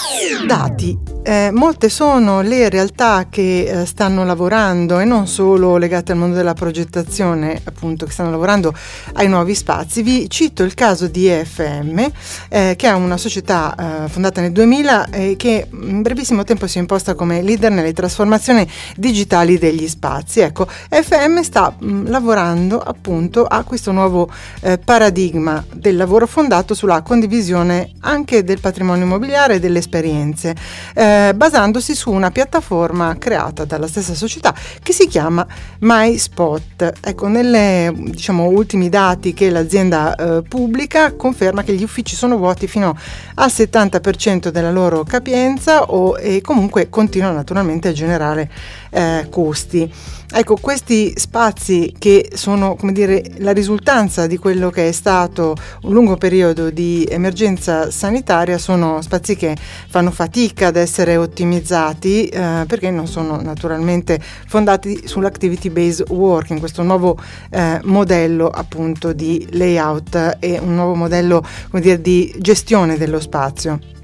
Dati. 0.47 1.11
Eh, 1.25 1.51
molte 1.53 1.89
sono 1.89 2.41
le 2.41 2.69
realtà 2.69 3.27
che 3.31 3.63
eh, 3.63 3.87
stanno 3.87 4.25
lavorando 4.25 4.99
e 4.99 5.05
non 5.05 5.29
solo 5.29 5.77
legate 5.77 6.13
al 6.13 6.19
mondo 6.19 6.35
della 6.35 6.55
progettazione, 6.55 7.61
appunto, 7.63 8.07
che 8.07 8.13
stanno 8.13 8.31
lavorando 8.31 8.75
ai 9.15 9.29
nuovi 9.29 9.55
spazi. 9.55 10.03
Vi 10.03 10.29
cito 10.29 10.65
il 10.65 10.75
caso 10.75 11.07
di 11.07 11.29
EFM, 11.29 12.11
eh, 12.49 12.75
che 12.77 12.89
è 12.89 12.93
una 12.93 13.17
società 13.17 14.05
eh, 14.05 14.09
fondata 14.09 14.41
nel 14.41 14.51
2000 14.51 15.11
e 15.11 15.37
che 15.37 15.69
in 15.71 16.03
brevissimo 16.03 16.43
tempo 16.43 16.67
si 16.67 16.79
è 16.79 16.81
imposta 16.81 17.15
come 17.15 17.41
leader 17.43 17.71
nelle 17.71 17.93
trasformazioni 17.93 18.67
digitali 18.97 19.59
degli 19.59 19.87
spazi. 19.87 20.41
Ecco, 20.41 20.67
EFM 20.89 21.41
sta 21.43 21.73
mh, 21.77 22.09
lavorando 22.09 22.52
appunto 22.53 23.45
a 23.45 23.63
questo 23.65 23.93
nuovo 23.93 24.31
eh, 24.61 24.79
paradigma 24.79 25.65
del 25.73 25.97
lavoro 25.97 26.27
fondato 26.27 26.75
sulla 26.75 27.03
condivisione 27.03 27.93
anche 28.01 28.45
del 28.45 28.61
patrimonio 28.61 29.05
immobiliare 29.05 29.55
e 29.55 29.61
delle 29.61 29.79
esperienze. 29.79 30.55
Eh, 30.95 31.33
basandosi 31.35 31.95
su 31.95 32.11
una 32.11 32.31
piattaforma 32.31 33.17
creata 33.19 33.65
dalla 33.65 33.87
stessa 33.87 34.15
società 34.15 34.55
che 34.83 34.93
si 34.93 35.07
chiama 35.07 35.47
MySpot. 35.81 36.93
Ecco, 37.01 37.29
nei 37.29 37.93
diciamo, 38.11 38.47
ultimi 38.47 38.89
dati 38.89 39.33
che 39.35 39.51
l'azienda 39.51 40.15
eh, 40.15 40.43
pubblica 40.43 41.15
conferma 41.15 41.63
che 41.63 41.75
gli 41.75 41.83
uffici 41.83 42.17
sono 42.17 42.37
vuoti 42.37 42.67
fino 42.67 42.97
al 43.35 43.49
70% 43.49 44.49
della 44.49 44.71
loro 44.71 45.05
capienza 45.05 45.85
o, 45.85 46.17
e 46.19 46.41
comunque 46.41 46.89
continuano 46.89 47.35
naturalmente 47.35 47.89
a 47.89 47.93
generare 47.93 48.51
eh, 48.91 49.27
costi. 49.31 49.91
Ecco, 50.35 50.57
questi 50.57 51.13
spazi 51.15 51.95
che 51.99 52.31
sono 52.33 52.75
come 52.75 52.93
dire, 52.93 53.23
la 53.41 53.53
risultanza 53.53 54.27
di 54.27 54.39
quello 54.39 54.71
che 54.71 54.89
è 54.89 54.93
stato 54.93 55.55
un 55.83 55.93
lungo 55.93 56.17
periodo 56.17 56.71
di 56.71 57.07
emergenza 57.07 57.91
sanitaria 57.91 58.57
sono 58.57 59.03
spazi 59.03 59.37
che 59.37 59.55
fanno 59.89 60.11
fatica 60.11 60.69
ad 60.69 60.77
essere 60.77 61.19
ottimizzati 61.19 62.29
eh, 62.29 62.65
perché 62.67 62.91
non 62.91 63.07
sono 63.07 63.43
naturalmente 63.43 64.19
fondati 64.47 65.07
sull'activity 65.07 65.69
based 65.69 66.09
working, 66.09 66.59
questo 66.61 66.83
nuovo 66.83 67.19
eh, 67.51 67.81
modello 67.83 68.49
appunto 68.49 69.13
di 69.13 69.47
layout 69.51 70.39
e 70.41 70.59
un 70.59 70.75
nuovo 70.75 70.95
modello 70.95 71.45
dire, 71.73 72.01
di 72.01 72.35
gestione 72.39 72.97
dello 72.97 73.21
spazio. 73.21 74.02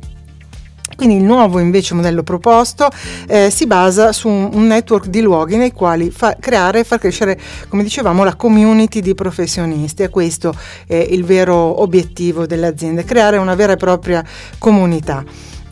Quindi 0.99 1.15
il 1.15 1.23
nuovo 1.23 1.61
invece 1.61 1.95
modello 1.95 2.25
proposto 2.25 2.89
eh, 3.29 3.51
si 3.51 3.69
basa 3.69 4.11
su 4.11 4.27
un, 4.27 4.67
network 4.67 5.07
di 5.07 5.21
luoghi 5.21 5.55
nei 5.55 5.71
quali 5.71 6.11
fa, 6.11 6.37
creare 6.41 6.81
e 6.81 6.85
far 6.85 6.99
crescere, 6.99 7.39
come 7.69 7.85
dicevamo, 7.85 8.25
la 8.25 8.35
community 8.35 9.01
di 9.01 9.15
professionisti. 9.15 10.03
E 10.03 10.09
questo 10.09 10.53
è 10.89 10.97
il 10.97 11.25
vero 11.25 11.55
obiettivo 11.83 12.47
delle 12.47 12.67
aziende, 12.67 13.05
creare 13.05 13.37
una 13.37 13.55
vera 13.55 13.75
e 13.75 13.77
propria 13.77 14.25
comunità 14.59 15.25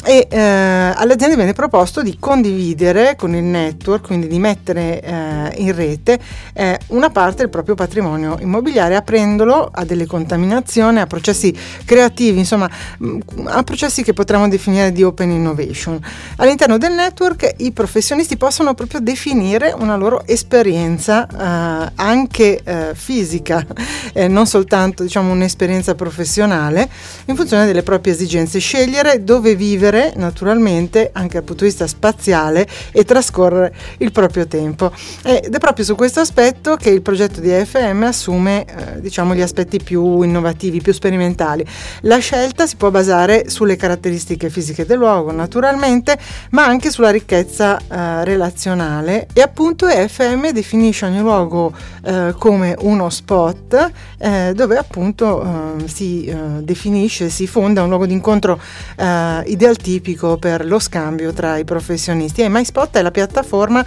e 0.04 0.28
eh, 0.30 0.38
alle 0.38 1.14
aziende 1.14 1.34
viene 1.34 1.52
proposto 1.52 2.00
di 2.00 2.16
condividere 2.20 3.16
con 3.16 3.34
il 3.34 3.42
network, 3.42 4.06
quindi 4.06 4.28
di 4.28 4.38
mettere 4.38 5.00
eh, 5.00 5.52
in 5.56 5.74
rete 5.74 6.18
eh, 6.52 6.78
una 6.88 7.10
parte 7.10 7.38
del 7.38 7.50
proprio 7.50 7.74
patrimonio 7.74 8.38
immobiliare 8.40 8.94
aprendolo 8.94 9.68
a 9.72 9.84
delle 9.84 10.06
contaminazioni, 10.06 11.00
a 11.00 11.06
processi 11.06 11.56
creativi, 11.84 12.38
insomma 12.38 12.70
mm, 13.02 13.20
a 13.46 13.62
processi 13.62 14.02
che 14.02 14.12
potremmo 14.12 14.48
definire 14.48 14.92
di 14.92 15.02
open 15.02 15.30
innovation. 15.30 15.98
All'interno 16.36 16.78
del 16.78 16.92
network 16.92 17.54
i 17.58 17.72
professionisti 17.72 18.36
possono 18.36 18.74
proprio 18.74 19.00
definire 19.00 19.74
una 19.76 19.96
loro 19.96 20.24
esperienza 20.26 21.26
eh, 21.26 21.92
anche 21.96 22.60
eh, 22.62 22.90
fisica, 22.94 23.66
non 24.28 24.46
soltanto 24.46 25.02
diciamo 25.02 25.32
un'esperienza 25.32 25.94
professionale, 25.94 26.88
in 27.24 27.34
funzione 27.34 27.66
delle 27.66 27.82
proprie 27.82 28.12
esigenze, 28.12 28.60
scegliere 28.60 29.24
dove 29.24 29.56
vivere 29.56 29.85
vivere 29.86 30.12
naturalmente 30.16 31.10
anche 31.12 31.34
dal 31.34 31.44
punto 31.44 31.64
di 31.64 31.70
vista 31.70 31.86
spaziale 31.86 32.66
e 32.92 33.04
trascorrere 33.04 33.74
il 33.98 34.12
proprio 34.12 34.46
tempo. 34.46 34.92
Ed 35.22 35.54
è 35.54 35.58
proprio 35.58 35.84
su 35.84 35.94
questo 35.94 36.20
aspetto 36.20 36.76
che 36.76 36.90
il 36.90 37.02
progetto 37.02 37.40
di 37.40 37.52
AFM 37.52 38.02
assume 38.04 38.64
eh, 38.64 39.00
diciamo, 39.00 39.34
gli 39.34 39.40
aspetti 39.40 39.78
più 39.82 40.22
innovativi, 40.22 40.80
più 40.80 40.92
sperimentali. 40.92 41.64
La 42.02 42.18
scelta 42.18 42.66
si 42.66 42.76
può 42.76 42.90
basare 42.90 43.48
sulle 43.48 43.76
caratteristiche 43.76 44.50
fisiche 44.50 44.84
del 44.84 44.98
luogo, 44.98 45.30
naturalmente, 45.30 46.18
ma 46.50 46.64
anche 46.64 46.90
sulla 46.90 47.10
ricchezza 47.10 47.78
eh, 47.78 48.24
relazionale 48.24 49.28
e 49.32 49.40
appunto 49.40 49.86
EFM 49.86 50.50
definisce 50.50 51.06
ogni 51.06 51.20
luogo 51.20 51.72
eh, 52.04 52.34
come 52.38 52.74
uno 52.80 53.10
spot 53.10 53.90
eh, 54.18 54.52
dove 54.54 54.76
appunto 54.76 55.42
eh, 55.42 55.88
si 55.88 56.24
eh, 56.24 56.36
definisce, 56.60 57.28
si 57.28 57.46
fonda 57.46 57.82
un 57.82 57.88
luogo 57.88 58.06
di 58.06 58.12
incontro 58.12 58.58
eh, 58.96 59.42
ideal 59.46 59.75
tipico 59.76 60.36
per 60.36 60.64
lo 60.64 60.78
scambio 60.78 61.32
tra 61.32 61.56
i 61.56 61.64
professionisti. 61.64 62.42
E 62.42 62.48
MySpot 62.48 62.96
è 62.96 63.02
la 63.02 63.10
piattaforma 63.10 63.84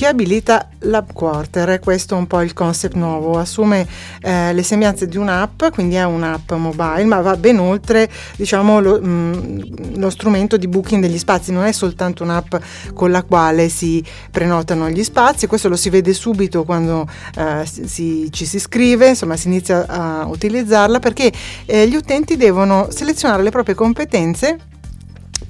che 0.00 0.06
abilita 0.06 0.66
l'app 0.84 1.10
quarter, 1.12 1.78
questo 1.78 2.14
è 2.14 2.16
un 2.16 2.26
po' 2.26 2.40
il 2.40 2.54
concept 2.54 2.94
nuovo, 2.94 3.38
assume 3.38 3.86
eh, 4.22 4.50
le 4.54 4.62
sembianze 4.62 5.06
di 5.06 5.18
un'app, 5.18 5.64
quindi 5.72 5.96
è 5.96 6.04
un'app 6.04 6.52
mobile, 6.52 7.04
ma 7.04 7.20
va 7.20 7.36
ben 7.36 7.58
oltre 7.58 8.08
diciamo, 8.34 8.80
lo, 8.80 8.98
mh, 8.98 9.06
mm, 9.06 9.60
lo, 9.96 10.08
strumento 10.08 10.56
di 10.56 10.68
booking 10.68 11.02
degli 11.02 11.18
spazi, 11.18 11.52
non 11.52 11.66
è 11.66 11.72
soltanto 11.72 12.22
un'app 12.22 12.54
con 12.94 13.10
la 13.10 13.22
quale 13.24 13.68
si 13.68 14.02
prenotano 14.30 14.88
gli 14.88 15.04
spazi, 15.04 15.46
questo 15.46 15.68
lo 15.68 15.76
si 15.76 15.90
vede 15.90 16.14
subito 16.14 16.64
quando 16.64 17.06
eh, 17.36 17.66
si, 17.66 18.28
ci 18.30 18.46
si 18.46 18.56
iscrive, 18.56 19.08
insomma 19.08 19.36
si 19.36 19.48
inizia 19.48 19.84
a 19.86 20.24
utilizzarla 20.24 20.98
perché 20.98 21.30
eh, 21.66 21.86
gli 21.86 21.94
utenti 21.94 22.38
devono 22.38 22.88
selezionare 22.90 23.42
le 23.42 23.50
proprie 23.50 23.74
competenze 23.74 24.56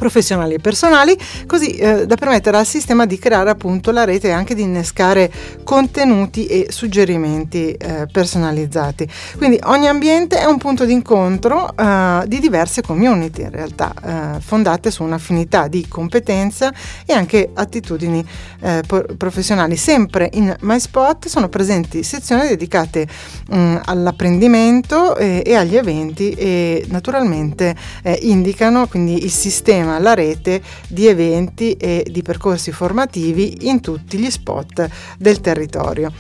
professionali 0.01 0.55
e 0.55 0.61
personali, 0.61 1.15
così 1.47 1.73
eh, 1.73 2.07
da 2.07 2.17
permettere 2.17 2.57
al 2.57 2.65
sistema 2.65 3.05
di 3.05 3.19
creare 3.19 3.51
appunto 3.51 3.91
la 3.91 4.05
rete 4.05 4.29
e 4.29 4.31
anche 4.31 4.55
di 4.55 4.63
innescare 4.63 5.31
contenuti 5.63 6.47
e 6.47 6.69
suggerimenti 6.71 7.73
eh, 7.73 8.07
personalizzati. 8.11 9.07
Quindi 9.37 9.61
ogni 9.65 9.89
ambiente 9.89 10.39
è 10.39 10.47
un 10.47 10.57
punto 10.57 10.87
d'incontro 10.87 11.77
eh, 11.77 12.23
di 12.27 12.41
diverse 12.41 12.81
community 12.81 13.43
in 13.43 13.51
realtà, 13.51 13.93
eh, 14.03 14.41
fondate 14.41 14.91
su 14.91 15.03
un'affinità 15.03 15.69
di 15.69 15.87
competenza 15.87 16.73
e 17.05 17.13
anche 17.13 17.51
attitudini 17.53 18.25
eh, 18.63 18.81
professionali. 19.19 19.77
Sempre 19.77 20.31
in 20.33 20.57
MySpot 20.61 21.29
sono 21.29 21.51
presenti 21.51 22.03
sezioni 22.03 22.49
dedicate 22.49 23.07
mh, 23.51 23.59
mm, 23.59 23.77
all'apprendimento 23.85 25.15
e, 25.17 25.43
e, 25.45 25.55
agli 25.57 25.77
eventi 25.77 26.31
e 26.31 26.87
naturalmente 26.89 27.77
eh, 28.03 28.19
indicano 28.23 28.87
quindi 28.87 29.25
il 29.25 29.31
sistema 29.31 29.90
sistema 29.91 29.99
la 29.99 30.15
rete 30.15 30.63
di 30.89 31.07
eventi 31.07 31.73
e 31.73 32.07
di 32.09 32.23
percorsi 32.23 32.71
formativi 32.71 33.69
in 33.69 33.81
tutti 33.81 34.19
gli 34.19 34.31
spot 34.31 34.89
del 35.19 35.41
territorio. 35.41 36.13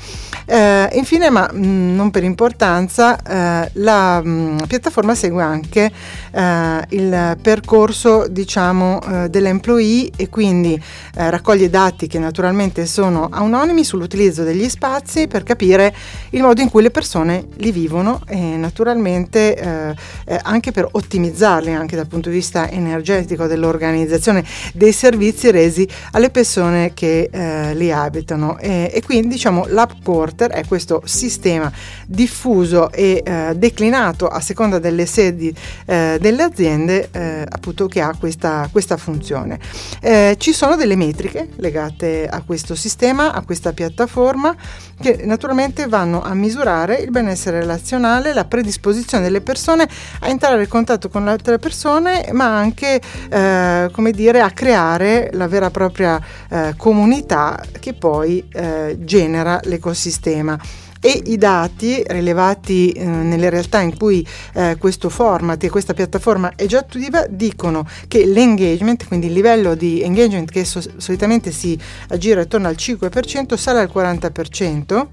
Eh, 0.46 0.88
infine, 0.94 1.30
ma 1.30 1.48
mh, 1.52 1.64
mm, 1.64 1.94
non 1.94 2.10
per 2.10 2.24
importanza, 2.24 3.20
eh, 3.22 3.70
la 3.74 4.20
mh, 4.20 4.28
mm, 4.28 4.58
piattaforma 4.66 5.14
segue 5.14 5.42
anche 5.42 5.90
eh, 6.30 6.84
il 6.90 7.38
percorso 7.40 8.26
diciamo, 8.28 9.00
eh, 9.00 9.28
dell'employee 9.28 10.10
e 10.16 10.28
quindi 10.28 10.74
eh, 10.74 11.30
raccoglie 11.30 11.70
dati 11.70 12.06
che 12.06 12.18
naturalmente 12.18 12.86
sono 12.86 13.28
anonimi 13.30 13.84
sull'utilizzo 13.84 14.42
degli 14.42 14.68
spazi 14.68 15.26
per 15.26 15.42
capire 15.42 15.94
il 16.30 16.42
modo 16.42 16.60
in 16.60 16.70
cui 16.70 16.82
le 16.82 16.90
persone 16.90 17.46
li 17.56 17.72
vivono 17.72 18.20
e 18.26 18.38
naturalmente 18.56 19.56
eh, 19.56 20.38
anche 20.42 20.72
per 20.72 20.88
ottimizzarli 20.90 21.72
anche 21.72 21.96
dal 21.96 22.06
punto 22.06 22.28
di 22.28 22.36
vista 22.36 22.70
energetico 22.70 23.46
dell'organizzazione 23.46 24.44
dei 24.74 24.92
servizi 24.92 25.50
resi 25.50 25.88
alle 26.12 26.30
persone 26.30 26.92
che 26.94 27.28
eh, 27.30 27.74
li 27.74 27.92
abitano. 27.92 28.58
E, 28.58 28.90
e, 28.92 29.02
quindi 29.02 29.28
diciamo 29.28 29.66
l'app 29.68 29.90
quarter 30.02 30.50
è 30.50 30.64
questo 30.66 31.02
sistema 31.04 31.70
diffuso 32.06 32.90
e 32.92 33.22
eh, 33.24 33.52
declinato 33.56 34.26
a 34.28 34.40
seconda 34.40 34.78
delle 34.78 35.06
sedi 35.06 35.54
eh, 35.86 36.18
delle 36.20 36.42
aziende 36.42 37.08
eh, 37.10 37.46
appunto 37.48 37.86
che 37.86 38.00
ha 38.00 38.14
questa, 38.18 38.68
questa 38.70 38.96
funzione. 38.96 39.58
Eh, 40.00 40.36
ci 40.38 40.52
sono 40.52 40.76
delle 40.76 40.94
metriche 40.94 41.48
legate 41.56 42.28
a 42.28 42.42
questo 42.42 42.74
sistema, 42.74 43.32
a 43.32 43.42
questa 43.42 43.72
piattaforma 43.72 44.54
che 45.00 45.22
naturalmente 45.24 45.86
vanno 45.86 46.22
a 46.22 46.34
misurare 46.34 46.96
il 46.96 47.10
benessere 47.10 47.60
relazionale, 47.60 48.34
la 48.34 48.44
predisposizione 48.44 49.24
delle 49.24 49.40
persone 49.40 49.88
a 50.20 50.28
entrare 50.28 50.62
in 50.62 50.68
contatto 50.68 51.08
con 51.08 51.24
le 51.24 51.30
altre 51.30 51.58
persone, 51.58 52.28
ma 52.32 52.56
anche 52.56 53.00
eh, 53.30 53.88
come 53.90 54.10
dire, 54.10 54.42
a 54.42 54.50
creare 54.50 55.30
la 55.32 55.48
vera 55.48 55.68
e 55.68 55.70
propria 55.70 56.20
eh, 56.50 56.74
comunità 56.76 57.62
che 57.80 57.94
poi 57.94 58.46
eh, 58.52 58.98
genera 59.00 59.58
l'ecosistema 59.64 60.58
e 61.00 61.22
i 61.26 61.38
dati 61.38 62.02
rilevati 62.06 62.90
eh, 62.90 63.04
nelle 63.04 63.48
realtà 63.48 63.80
in 63.80 63.96
cui 63.96 64.26
eh, 64.54 64.76
questo 64.78 65.08
format 65.08 65.62
e 65.64 65.70
questa 65.70 65.94
piattaforma 65.94 66.52
è 66.54 66.66
già 66.66 66.78
attiva 66.78 67.26
dicono 67.28 67.86
che 68.06 68.26
l'engagement, 68.26 69.06
quindi 69.06 69.26
il 69.26 69.32
livello 69.32 69.74
di 69.74 70.02
engagement 70.02 70.50
che 70.50 70.64
so- 70.64 70.82
solitamente 70.98 71.50
si 71.50 71.78
aggira 72.08 72.42
attorno 72.42 72.68
al 72.68 72.76
5%, 72.78 73.54
sale 73.54 73.80
al 73.80 73.90
40% 73.92 75.06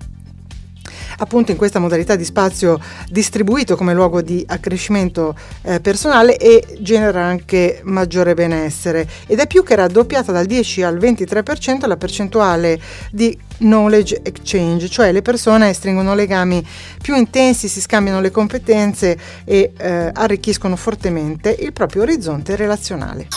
appunto 1.18 1.52
in 1.52 1.58
questa 1.58 1.80
modalità 1.80 2.16
di 2.16 2.26
spazio 2.26 2.80
distribuito 3.10 3.76
come 3.76 3.94
luogo 3.94 4.22
di 4.22 4.44
accrescimento 4.48 5.36
eh, 5.64 5.80
personale 5.80 6.38
e 6.38 6.64
genera 6.80 7.24
anche 7.24 7.82
maggiore 7.84 8.34
benessere 8.34 9.08
ed 9.28 9.40
è 9.40 9.48
più 9.48 9.64
che 9.64 9.76
raddoppiata 9.76 10.32
dal 10.32 10.46
10 10.46 10.84
al 10.84 10.98
23% 10.98 11.88
la 11.88 11.98
percentuale 11.98 12.80
di 13.12 13.38
knowledge 13.58 14.20
exchange, 14.24 14.90
cioè 14.90 15.12
le 15.12 15.22
persone 15.22 15.74
stringono 15.74 16.14
legami 16.14 16.66
più 17.02 17.16
intensi, 17.16 17.68
si 17.68 17.82
scambiano 17.82 18.22
le 18.22 18.32
competenze 18.32 19.18
e 19.44 19.74
eh, 19.78 20.12
arricchiscono 20.14 20.76
fortemente 20.76 21.56
il 21.60 21.74
proprio 21.74 22.04
orizzonte 22.04 22.56
relazionale. 22.56 23.28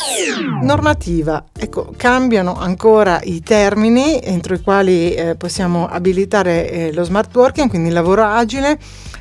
Normativa, 0.63 1.45
ecco, 1.57 1.93
cambiano 1.97 2.57
ancora 2.59 3.21
i 3.23 3.43
termini 3.43 4.21
entro 4.23 4.55
i 4.55 4.61
quali 4.61 5.15
eh, 5.15 5.35
possiamo 5.37 5.87
abilitare 5.87 6.71
eh, 6.71 6.93
lo 6.93 7.05
smart 7.05 7.35
working, 7.35 7.70
quindi 7.71 7.89
il 7.89 7.95
lavoro 7.95 8.25
agile 8.25 8.79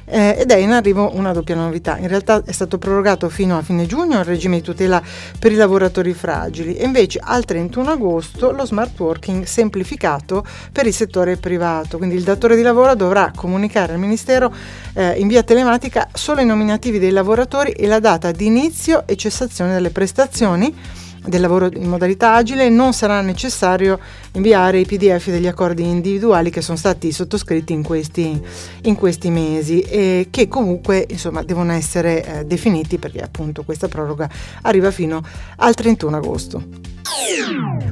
eh, 0.10 0.36
ed 0.40 0.52
è 0.52 0.56
in 0.56 0.72
arrivo 0.72 1.12
una 1.14 1.32
doppia 1.32 1.56
novità. 1.56 1.98
In 1.98 2.08
realtà 2.08 2.44
è 2.44 2.52
stato 2.52 2.78
prorogato 2.78 3.30
fino 3.30 3.58
a 3.58 3.62
fine 3.62 3.86
giugno 3.86 4.18
il 4.20 4.26
regime 4.26 4.58
di 4.58 4.64
tutela 4.64 5.02
per 5.38 5.52
i 5.52 5.56
lavoratori 5.56 6.14
fragili 6.14 6.76
e 6.76 6.84
invece 6.84 7.20
al 7.24 7.46
31 7.46 7.92
agosto 7.92 8.52
lo 8.52 8.66
smart 8.66 9.00
working 9.00 9.46
semplificato 9.46 10.44
per 10.72 10.88
il 10.88 10.94
settore 10.94 11.38
privato. 11.38 11.98
Quindi 11.98 12.16
il 12.16 12.24
datore 12.24 12.56
di 12.56 12.64
lavoro 12.64 12.96
dovrà 12.96 13.32
comunicare 13.34 13.94
al 13.94 14.00
Ministero 14.00 14.52
eh, 14.94 15.12
in 15.12 15.28
via 15.28 15.44
telematica 15.44 16.10
solo 16.14 16.42
i 16.42 16.46
nominativi 16.46 17.00
dei 17.00 17.12
lavoratori 17.12 17.72
e 17.72 17.88
la 17.88 18.00
data 18.00 18.32
di 18.32 18.48
inizio 18.48 19.04
e 19.06 19.16
cessazione 19.16 19.74
delle 19.74 19.92
prestazioni 19.92 20.76
del 21.30 21.42
lavoro 21.42 21.70
in 21.72 21.88
modalità 21.88 22.34
agile 22.34 22.70
non 22.70 22.94
sarà 22.94 23.22
necessario 23.22 24.00
inviare 24.34 24.80
i 24.80 24.86
pdf 24.86 25.30
degli 25.30 25.48
accordi 25.48 25.84
individuali 25.84 26.50
che 26.50 26.62
sono 26.62 26.78
stati 26.78 27.12
sottoscritti 27.12 27.72
in 27.72 27.84
questi, 27.84 28.42
in 28.84 28.96
questi 28.96 29.30
mesi 29.30 29.82
e 29.82 30.28
che 30.30 30.48
comunque 30.48 31.06
insomma 31.08 31.44
devono 31.44 31.72
essere 31.72 32.26
eh, 32.26 32.46
definiti 32.46 32.98
perché 32.98 33.20
appunto 33.20 33.64
questa 33.64 33.88
proroga 33.88 34.30
arriva 34.64 34.92
fino 34.92 35.22
al 35.58 35.74
31 35.74 36.18
agosto. 36.18 36.89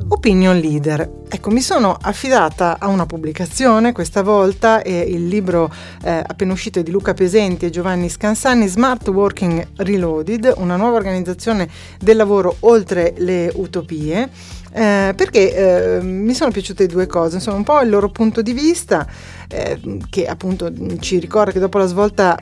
Opinion 0.09 0.57
Leader. 0.57 1.25
Ecco, 1.29 1.49
mi 1.49 1.61
sono 1.61 1.97
affidata 1.99 2.77
a 2.79 2.87
una 2.87 3.05
pubblicazione, 3.05 3.91
questa 3.91 4.23
volta 4.23 4.81
è 4.81 4.89
il 4.89 5.27
libro 5.27 5.71
eh, 6.03 6.23
appena 6.25 6.53
uscito 6.53 6.81
di 6.81 6.91
Luca 6.91 7.13
Pesenti 7.13 7.65
e 7.65 7.69
Giovanni 7.69 8.09
Scansani, 8.09 8.67
Smart 8.67 9.07
Working 9.09 9.67
Reloaded, 9.75 10.53
una 10.57 10.77
nuova 10.77 10.95
organizzazione 10.97 11.69
del 11.99 12.15
lavoro 12.15 12.55
oltre 12.61 13.13
le 13.17 13.51
utopie 13.55 14.29
eh, 14.73 15.13
perché 15.15 15.97
eh, 15.97 16.01
mi 16.01 16.33
sono 16.33 16.51
piaciute 16.51 16.85
due 16.87 17.07
cose, 17.07 17.35
insomma 17.35 17.57
un 17.57 17.63
po' 17.63 17.79
il 17.81 17.89
loro 17.89 18.09
punto 18.09 18.41
di 18.41 18.53
vista 18.53 19.07
eh, 19.49 19.79
che 20.09 20.27
appunto 20.27 20.71
ci 20.99 21.19
ricorda 21.19 21.51
che 21.51 21.59
dopo 21.59 21.77
la 21.77 21.85
svolta 21.85 22.37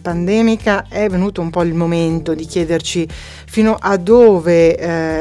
pandemica 0.00 0.86
è 0.88 1.08
venuto 1.08 1.40
un 1.40 1.50
po' 1.50 1.62
il 1.62 1.74
momento 1.74 2.34
di 2.34 2.46
chiederci 2.46 3.06
fino 3.46 3.76
a 3.78 3.96
dove 3.96 4.76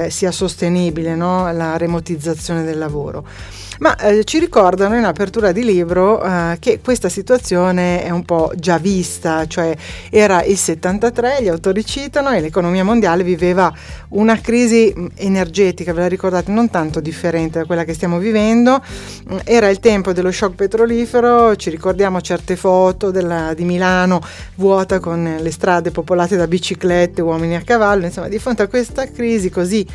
eh, 0.06 0.10
sia 0.10 0.32
sostenibile 0.32 1.16
no, 1.16 1.52
la 1.52 1.78
remotizzazione 1.78 2.64
del 2.64 2.78
lavoro. 2.78 3.26
Ma 3.80 3.96
eh, 3.98 4.24
ci 4.24 4.40
ricordano 4.40 4.98
in 4.98 5.04
apertura 5.04 5.52
di 5.52 5.64
libro 5.64 6.24
eh, 6.24 6.58
che 6.60 6.80
questa 6.84 7.10
situazione 7.10 8.04
è 8.04 8.10
un 8.10 8.24
po' 8.24 8.52
già 8.56 8.78
vista, 8.78 9.46
cioè 9.48 9.76
era 10.10 10.44
il 10.44 10.58
73, 10.58 11.40
gli 11.42 11.48
autori 11.48 11.86
citano, 11.86 12.30
e 12.32 12.42
l'economia 12.42 12.84
mondiale 12.84 13.24
viveva 13.24 13.74
una 14.10 14.40
crisi 14.40 14.94
mm, 14.96 15.08
energetica, 15.16 15.94
ve 15.94 16.02
la 16.02 16.08
ricordate, 16.08 16.52
non 16.52 16.70
tanto 16.70 17.00
differente 17.00 17.60
da 17.60 17.66
quella 17.66 17.84
che 17.84 17.94
stiamo 17.94 18.18
vivendo, 18.18 18.82
mm, 19.32 19.38
era 19.44 19.70
il 19.70 19.80
tempo 19.80 20.14
dello 20.14 20.32
shock 20.32 20.56
petrolifero, 20.56 21.56
ci 21.56 21.70
ricordiamo 21.70 22.22
certe 22.22 22.56
foto 22.56 23.12
della, 23.12 23.54
di 23.54 23.64
Milano 23.64 24.22
vuota 24.56 25.00
con 25.00 25.38
le 25.40 25.52
strade 25.52 25.92
popolate 25.92 26.36
da 26.36 26.48
biciclette, 26.48 27.22
uomini 27.22 27.56
a 27.56 27.62
cavallo, 27.62 28.06
insomma 28.06 28.28
di 28.28 28.40
fronte 28.40 28.64
a 28.64 28.68
questa 28.68 29.10
crisi 29.10 29.50
così 29.50 29.86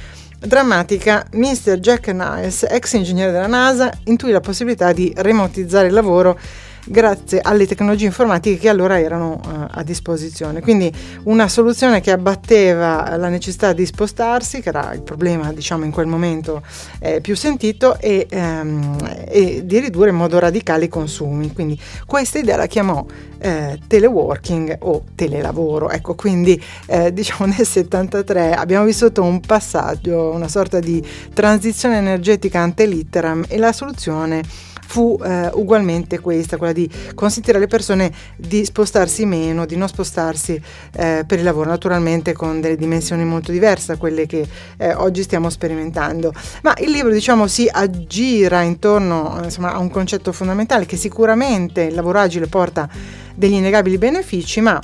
drammatica, 0.40 1.26
Mr. 1.33 1.79
Jack 1.79 2.09
Niles, 2.09 2.66
ex 2.68 2.92
ingegnere 2.94 3.31
della 3.31 3.46
NASA, 3.46 3.90
intuì 4.05 4.33
la 4.33 4.40
possibilità 4.40 4.92
di 4.92 5.12
remotizzare 5.16 5.88
il 5.88 5.92
lavoro 5.92 6.38
grazie 6.87 7.40
alle 7.43 7.66
tecnologie 7.66 8.07
informatiche 8.07 8.59
che 8.59 8.69
allora 8.69 8.99
erano 8.99 9.40
uh, 9.45 9.66
a 9.71 9.83
disposizione. 9.83 10.61
Quindi 10.61 10.93
una 11.25 11.49
soluzione 11.49 12.01
che 12.01 12.11
abbatteva 12.11 13.16
la 13.16 13.29
necessità 13.29 13.73
di 13.73 13.87
spostarsi, 13.87 14.61
che 14.61 14.69
era 14.69 14.93
il 14.93 15.03
problema 15.03 15.53
diciamo 15.53 15.85
in 15.85 15.90
quel 15.90 16.07
momento 16.07 16.62
eh, 17.01 17.21
più 17.21 17.37
sentito, 17.37 17.99
e, 17.99 18.27
um, 18.31 18.97
e, 19.27 19.62
di 19.64 19.79
ridurre 19.79 20.11
in 20.11 20.16
modo 20.16 20.38
radicale 20.38 20.87
i 20.87 20.88
consumi. 20.88 21.53
Quindi 21.53 21.79
questa 22.07 22.38
idea 22.38 22.57
la 22.57 22.66
chiamò 22.66 23.05
eh, 23.38 23.79
teleworking 23.87 24.77
o 24.81 25.05
telelavoro. 25.14 25.90
Ecco, 25.90 26.14
quindi 26.14 26.62
eh, 26.87 27.12
diciamo 27.14 27.53
nel 27.53 27.66
73 27.66 28.55
abbiamo 28.55 28.85
vissuto 28.85 29.23
un 29.23 29.40
passaggio, 29.40 30.31
una 30.31 30.49
sorta 30.49 30.79
di 30.79 31.05
transizione 31.33 31.99
energetica 31.99 32.61
ante 32.61 32.87
litteram 32.87 33.45
e 33.49 33.59
la 33.59 33.73
soluzione 33.73 34.43
fu 34.90 35.16
eh, 35.22 35.48
ugualmente 35.55 36.18
questa, 36.18 36.57
quella 36.57 36.72
di 36.72 36.90
consentire 37.14 37.59
alle 37.59 37.68
persone 37.68 38.12
di 38.37 38.64
spostarsi 38.64 39.24
meno, 39.24 39.64
di 39.64 39.76
non 39.76 39.87
spostarsi 39.87 40.61
eh, 40.96 41.22
per 41.24 41.38
il 41.38 41.44
lavoro, 41.44 41.70
naturalmente 41.70 42.33
con 42.33 42.61
delle 42.61 42.74
dimensioni 42.74 43.24
molto 43.24 43.53
diverse 43.53 43.92
da 43.92 43.98
quelle 43.98 44.26
che 44.26 44.44
eh, 44.76 44.92
oggi 44.94 45.22
stiamo 45.22 45.48
sperimentando. 45.48 46.33
Ma 46.62 46.74
il 46.79 46.90
libro 46.90 47.12
diciamo 47.12 47.46
si 47.46 47.68
aggira 47.70 48.62
intorno 48.62 49.38
insomma, 49.44 49.74
a 49.74 49.79
un 49.79 49.90
concetto 49.90 50.33
fondamentale 50.33 50.87
che 50.87 50.96
sicuramente 50.96 51.83
il 51.83 51.94
lavoro 51.94 52.18
agile 52.18 52.48
porta 52.48 52.88
degli 53.37 53.53
innegabili 53.53 53.96
benefici, 53.96 54.61
ma 54.61 54.81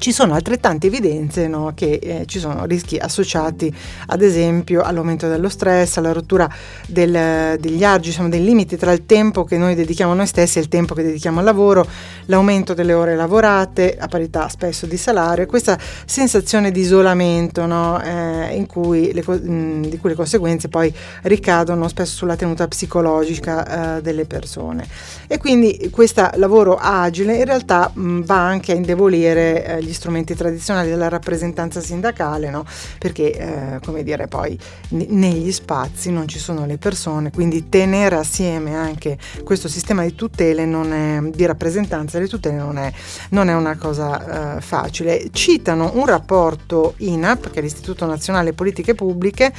ci 0.00 0.12
sono 0.12 0.32
altrettante 0.32 0.86
evidenze 0.86 1.46
no, 1.46 1.72
che 1.74 2.00
eh, 2.02 2.22
ci 2.26 2.38
sono 2.38 2.64
rischi 2.64 2.96
associati 2.96 3.72
ad 4.06 4.22
esempio 4.22 4.80
all'aumento 4.80 5.28
dello 5.28 5.50
stress, 5.50 5.98
alla 5.98 6.12
rottura 6.12 6.48
del, 6.86 7.58
degli 7.60 7.84
argi, 7.84 8.08
insomma 8.08 8.30
dei 8.30 8.42
limiti 8.42 8.78
tra 8.78 8.92
il 8.92 9.04
tempo 9.04 9.44
che 9.44 9.58
noi 9.58 9.74
dedichiamo 9.74 10.12
a 10.12 10.14
noi 10.14 10.26
stessi 10.26 10.56
e 10.56 10.62
il 10.62 10.68
tempo 10.68 10.94
che 10.94 11.02
dedichiamo 11.02 11.40
al 11.40 11.44
lavoro, 11.44 11.86
l'aumento 12.26 12.72
delle 12.72 12.94
ore 12.94 13.14
lavorate 13.14 13.98
a 13.98 14.08
parità 14.08 14.48
spesso 14.48 14.86
di 14.86 14.96
salario, 14.96 15.44
questa 15.44 15.78
sensazione 16.06 16.70
di 16.70 16.80
isolamento 16.80 17.66
no, 17.66 18.02
eh, 18.02 18.64
cui 18.66 19.12
le, 19.12 19.22
mh, 19.22 19.88
di 19.88 19.98
cui 19.98 20.10
le 20.10 20.16
conseguenze 20.16 20.68
poi 20.68 20.92
ricadono 21.22 21.88
spesso 21.88 22.16
sulla 22.16 22.36
tenuta 22.36 22.66
psicologica 22.66 23.98
eh, 23.98 24.00
delle 24.00 24.24
persone. 24.24 24.86
E 25.26 25.36
quindi 25.36 25.90
questo 25.90 26.30
lavoro 26.36 26.78
agile 26.80 27.36
in 27.36 27.44
realtà 27.44 27.90
mh, 27.92 28.22
va 28.22 28.46
anche 28.46 28.72
a 28.72 28.76
indebolire 28.76 29.66
eh, 29.66 29.82
gli 29.82 29.89
gli 29.90 29.94
strumenti 29.94 30.34
tradizionali 30.34 30.88
della 30.88 31.08
rappresentanza 31.08 31.80
sindacale, 31.80 32.50
no? 32.50 32.64
perché 32.98 33.32
eh, 33.32 33.80
come 33.84 34.02
dire 34.02 34.26
poi 34.26 34.58
n- 34.90 35.06
negli 35.08 35.52
spazi 35.52 36.10
non 36.10 36.26
ci 36.26 36.38
sono 36.38 36.66
le 36.66 36.78
persone, 36.78 37.30
quindi 37.30 37.68
tenere 37.68 38.16
assieme 38.16 38.74
anche 38.74 39.18
questo 39.44 39.68
sistema 39.68 40.02
di 40.02 40.14
tutele, 40.14 40.64
è, 40.64 41.20
di 41.30 41.46
rappresentanza 41.46 42.18
delle 42.18 42.28
tutele 42.28 42.56
non 42.56 42.78
è, 42.78 42.92
non 43.30 43.48
è 43.48 43.54
una 43.54 43.76
cosa 43.76 44.56
eh, 44.56 44.60
facile. 44.60 45.28
Citano 45.32 45.92
un 45.94 46.06
rapporto 46.06 46.94
INAP, 46.98 47.50
che 47.50 47.60
è 47.60 47.62
l'Istituto 47.62 48.06
Nazionale 48.06 48.52
Politiche 48.52 48.94
Pubbliche, 48.94 49.52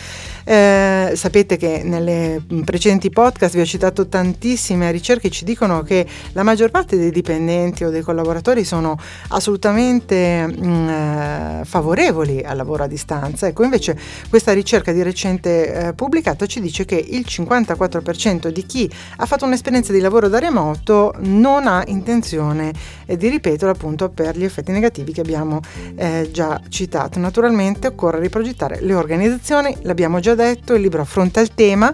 eh, 0.43 1.13
sapete 1.15 1.57
che 1.57 1.81
nelle 1.83 2.43
precedenti 2.65 3.09
podcast 3.09 3.55
vi 3.55 3.61
ho 3.61 3.65
citato 3.65 4.07
tantissime 4.07 4.91
ricerche 4.91 5.21
che 5.21 5.29
ci 5.29 5.45
dicono 5.45 5.83
che 5.83 6.05
la 6.33 6.43
maggior 6.43 6.71
parte 6.71 6.97
dei 6.97 7.11
dipendenti 7.11 7.83
o 7.83 7.89
dei 7.89 8.01
collaboratori 8.01 8.65
sono 8.65 8.97
assolutamente 9.29 10.20
mh, 10.21 10.65
mm, 10.65 10.89
eh, 10.89 11.61
favorevoli 11.65 12.41
al 12.43 12.57
lavoro 12.57 12.83
a 12.83 12.87
distanza. 12.87 13.47
Ecco, 13.47 13.63
invece 13.63 13.97
questa 14.29 14.53
ricerca 14.53 14.91
di 14.91 15.01
recente 15.03 15.87
eh, 15.87 15.93
pubblicata 15.93 16.45
ci 16.45 16.59
dice 16.59 16.85
che 16.85 16.95
il 16.95 17.25
54% 17.27 18.47
di 18.49 18.65
chi 18.65 18.89
ha 19.17 19.25
fatto 19.25 19.45
un'esperienza 19.45 19.91
di 19.91 19.99
lavoro 19.99 20.27
da 20.27 20.39
remoto 20.39 21.13
non 21.19 21.67
ha 21.67 21.83
intenzione 21.87 22.71
eh, 23.05 23.17
di 23.17 23.29
ripeterlo 23.29 23.73
appunto 23.73 24.09
per 24.09 24.37
gli 24.37 24.43
effetti 24.43 24.71
negativi 24.71 25.11
che 25.13 25.21
abbiamo 25.21 25.59
eh, 25.95 26.29
già 26.31 26.59
citato. 26.69 27.19
Naturalmente 27.19 27.87
occorre 27.87 28.19
riprogettare 28.19 28.79
le 28.81 28.93
organizzazioni, 28.93 29.75
l'abbiamo 29.81 30.19
già 30.19 30.35
detto, 30.35 30.73
il 30.73 30.81
libro 30.81 31.01
affronta 31.01 31.41
il 31.41 31.53
tema 31.53 31.93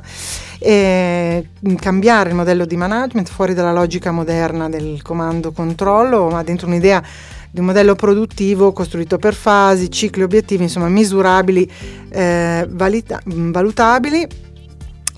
e 0.60 1.48
mm, 1.68 1.76
cambiare 1.76 2.30
il 2.30 2.36
modello 2.36 2.66
di 2.66 2.76
management 2.76 3.30
fuori 3.30 3.54
dalla 3.54 3.74
logica 3.74 4.12
moderna 4.12 4.70
del 4.70 5.02
comando 5.02 5.52
controllo, 5.52 6.30
ma 6.30 6.44
dentro 6.44 6.68
un'idea 6.68 7.04
di 7.52 7.60
un 7.60 7.66
modello 7.66 7.96
produttivo 7.96 8.72
costruito 8.72 9.18
per 9.18 9.34
fasi, 9.34 9.90
cicli 9.90 10.24
obiettivi, 10.24 10.64
insomma 10.64 10.90
misurabili, 10.90 11.70
eh, 12.10 12.66
valita- 12.70 13.22
valutabili 13.26 14.46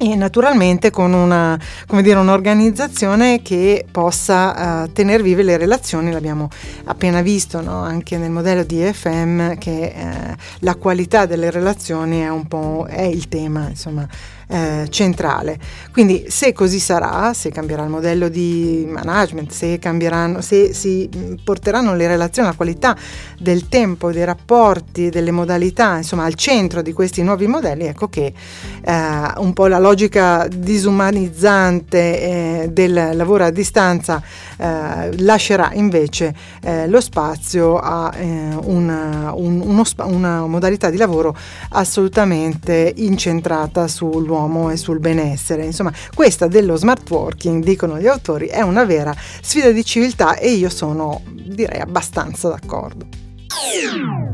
e 0.02 0.16
naturalmente 0.16 0.92
con 0.92 1.12
una, 1.12 1.60
dire, 2.02 2.18
un'organizzazione 2.20 3.42
che 3.42 3.86
possa 3.92 4.84
uh, 4.84 4.92
tenere 4.94 5.22
vive 5.22 5.44
le 5.44 5.58
relazioni, 5.58 6.10
l'abbiamo 6.10 6.48
appena 6.86 7.22
visto 7.22 7.60
no? 7.60 7.82
anche 7.82 8.18
nel 8.18 8.32
modello 8.32 8.64
di 8.64 8.82
EFM 8.82 9.58
che 9.58 9.94
uh, 9.94 10.34
la 10.60 10.76
qualità 10.76 11.26
delle 11.26 11.52
relazioni 11.52 12.22
è 12.22 12.30
un 12.30 12.48
po' 12.48 12.86
è 12.88 13.02
il 13.02 13.28
tema 13.28 13.68
insomma 13.68 14.08
eh, 14.52 14.88
centrale. 14.90 15.60
Quindi 15.92 16.26
se 16.28 16.54
così 16.54 16.80
sarà, 16.80 17.34
se 17.34 17.52
cambierà 17.52 17.84
il 17.84 17.90
modello 17.90 18.30
di 18.30 18.84
management, 18.90 19.52
se, 19.52 19.78
cambieranno, 19.78 20.42
se 20.42 20.74
si 20.74 21.08
porteranno 21.44 21.94
le 21.94 22.08
relazioni, 22.08 22.48
la 22.48 22.56
qualità 22.56 22.98
del 23.38 23.70
tempo, 23.70 24.12
dei 24.12 24.24
rapporti, 24.24 25.10
delle 25.10 25.30
modalità, 25.30 25.98
insomma 25.98 26.24
al 26.24 26.34
centro 26.34 26.82
di 26.82 26.94
questi 26.94 27.22
nuovi 27.22 27.46
modelli, 27.46 27.86
ecco 27.86 28.10
che 28.10 28.34
eh, 28.82 28.94
un 29.38 29.54
po' 29.54 29.68
la 29.68 29.78
logica 29.78 30.48
disumanizzante 30.48 32.00
eh, 32.00 32.70
del 32.72 33.12
lavoro 33.14 33.44
a 33.44 33.52
distanza 33.52 34.20
eh, 34.58 35.16
lascerà 35.22 35.72
invece 35.74 36.34
eh, 36.62 36.88
lo 36.88 37.02
spazio 37.02 37.78
a 37.78 38.12
eh, 38.16 38.58
una, 38.64 39.32
un, 39.36 39.62
uno, 39.62 39.84
una 40.06 40.48
modalità 40.48 40.90
di 40.90 40.98
lavoro 40.98 41.36
assolutamente 41.70 42.94
incentrata 42.96 43.88
sull'uomo 43.88 44.39
sull'uomo 44.40 44.70
e 44.70 44.78
sul 44.78 45.00
benessere. 45.00 45.66
Insomma, 45.66 45.92
questa 46.14 46.48
dello 46.48 46.76
smart 46.76 47.10
working, 47.10 47.64
dicono 47.64 48.00
gli 48.00 48.08
autori, 48.08 48.48
è 48.48 48.62
una 48.62 48.86
vera 48.86 49.14
sfida 49.42 49.72
di 49.72 49.84
civiltà 49.84 50.38
e 50.38 50.52
io 50.52 50.70
sono, 50.70 51.22
direi, 51.28 51.82
abbastanza 51.82 52.50
d'accordo. 52.50 53.06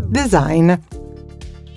Design. 0.08 0.74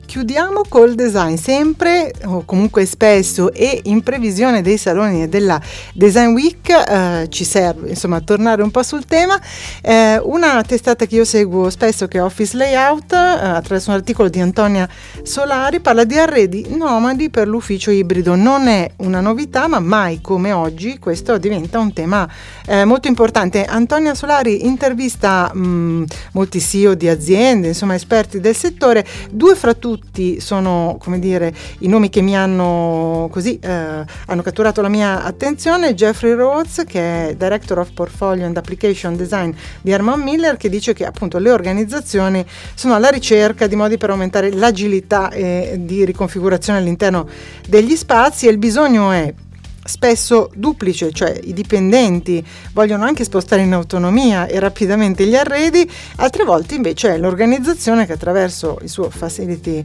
Chiudiamo 0.08 0.62
col 0.70 0.94
design, 0.94 1.34
sempre 1.34 2.14
o 2.24 2.42
comunque 2.46 2.86
spesso 2.86 3.52
e 3.52 3.82
in 3.84 4.02
previsione 4.02 4.62
dei 4.62 4.78
saloni 4.78 5.24
e 5.24 5.28
della 5.28 5.60
Design 5.92 6.32
Week 6.32 6.66
eh, 6.66 7.26
ci 7.28 7.44
serve 7.44 7.90
insomma 7.90 8.18
tornare 8.22 8.62
un 8.62 8.70
po' 8.70 8.82
sul 8.82 9.04
tema. 9.04 9.38
Eh, 9.82 10.18
una 10.22 10.62
testata 10.62 11.04
che 11.04 11.16
io 11.16 11.26
seguo 11.26 11.68
spesso 11.68 12.08
che 12.08 12.16
è 12.16 12.22
Office 12.22 12.56
Layout, 12.56 13.12
eh, 13.12 13.16
attraverso 13.16 13.90
un 13.90 13.96
articolo 13.96 14.30
di 14.30 14.40
Antonia 14.40 14.88
Solari, 15.22 15.80
parla 15.80 16.04
di 16.04 16.16
arredi 16.16 16.74
nomadi 16.74 17.28
per 17.28 17.46
l'ufficio 17.46 17.90
ibrido. 17.90 18.34
Non 18.34 18.66
è 18.66 18.90
una 19.00 19.20
novità, 19.20 19.68
ma 19.68 19.78
mai 19.78 20.22
come 20.22 20.52
oggi 20.52 20.98
questo 20.98 21.36
diventa 21.36 21.78
un 21.78 21.92
tema 21.92 22.26
eh, 22.66 22.86
molto 22.86 23.08
importante. 23.08 23.66
Antonia 23.66 24.14
Solari 24.14 24.64
intervista 24.64 25.50
mh, 25.52 25.66
mm, 25.66 26.04
molti 26.32 26.60
CEO 26.60 26.94
di 26.94 27.10
aziende, 27.10 27.68
insomma 27.68 27.94
esperti 27.94 28.40
del 28.40 28.56
settore, 28.56 29.04
due 29.30 29.54
fra 29.54 29.74
tutti 29.74 29.96
tutti 29.98 30.40
sono 30.40 30.96
come 30.98 31.18
dire 31.18 31.52
i 31.80 31.88
nomi 31.88 32.08
che 32.08 32.22
mi 32.22 32.36
hanno 32.36 33.28
così 33.30 33.58
eh, 33.58 33.68
hanno 34.26 34.42
catturato 34.42 34.80
la 34.80 34.88
mia 34.88 35.22
attenzione. 35.22 35.94
Jeffrey 35.94 36.32
Rhodes 36.32 36.84
che 36.86 37.28
è 37.28 37.34
Director 37.34 37.78
of 37.78 37.90
Portfolio 37.92 38.46
and 38.46 38.56
Application 38.56 39.16
Design 39.16 39.50
di 39.80 39.90
Herman 39.90 40.20
Miller 40.20 40.56
che 40.56 40.68
dice 40.68 40.92
che 40.92 41.04
appunto 41.04 41.38
le 41.38 41.50
organizzazioni 41.50 42.44
sono 42.74 42.94
alla 42.94 43.08
ricerca 43.08 43.66
di 43.66 43.76
modi 43.76 43.96
per 43.96 44.10
aumentare 44.10 44.52
l'agilità 44.52 45.30
e 45.30 45.76
di 45.80 46.04
riconfigurazione 46.04 46.78
all'interno 46.78 47.28
degli 47.66 47.96
spazi 47.96 48.46
e 48.46 48.50
il 48.50 48.58
bisogno 48.58 49.10
è 49.10 49.32
spesso 49.88 50.50
duplice, 50.54 51.10
cioè 51.12 51.38
i 51.42 51.52
dipendenti 51.52 52.44
vogliono 52.72 53.04
anche 53.04 53.24
spostare 53.24 53.62
in 53.62 53.72
autonomia 53.72 54.46
e 54.46 54.58
rapidamente 54.60 55.26
gli 55.26 55.34
arredi, 55.34 55.90
altre 56.16 56.44
volte 56.44 56.74
invece 56.74 57.14
è 57.14 57.18
l'organizzazione 57.18 58.06
che 58.06 58.12
attraverso 58.12 58.78
il 58.82 58.88
suo 58.88 59.10
facility 59.10 59.84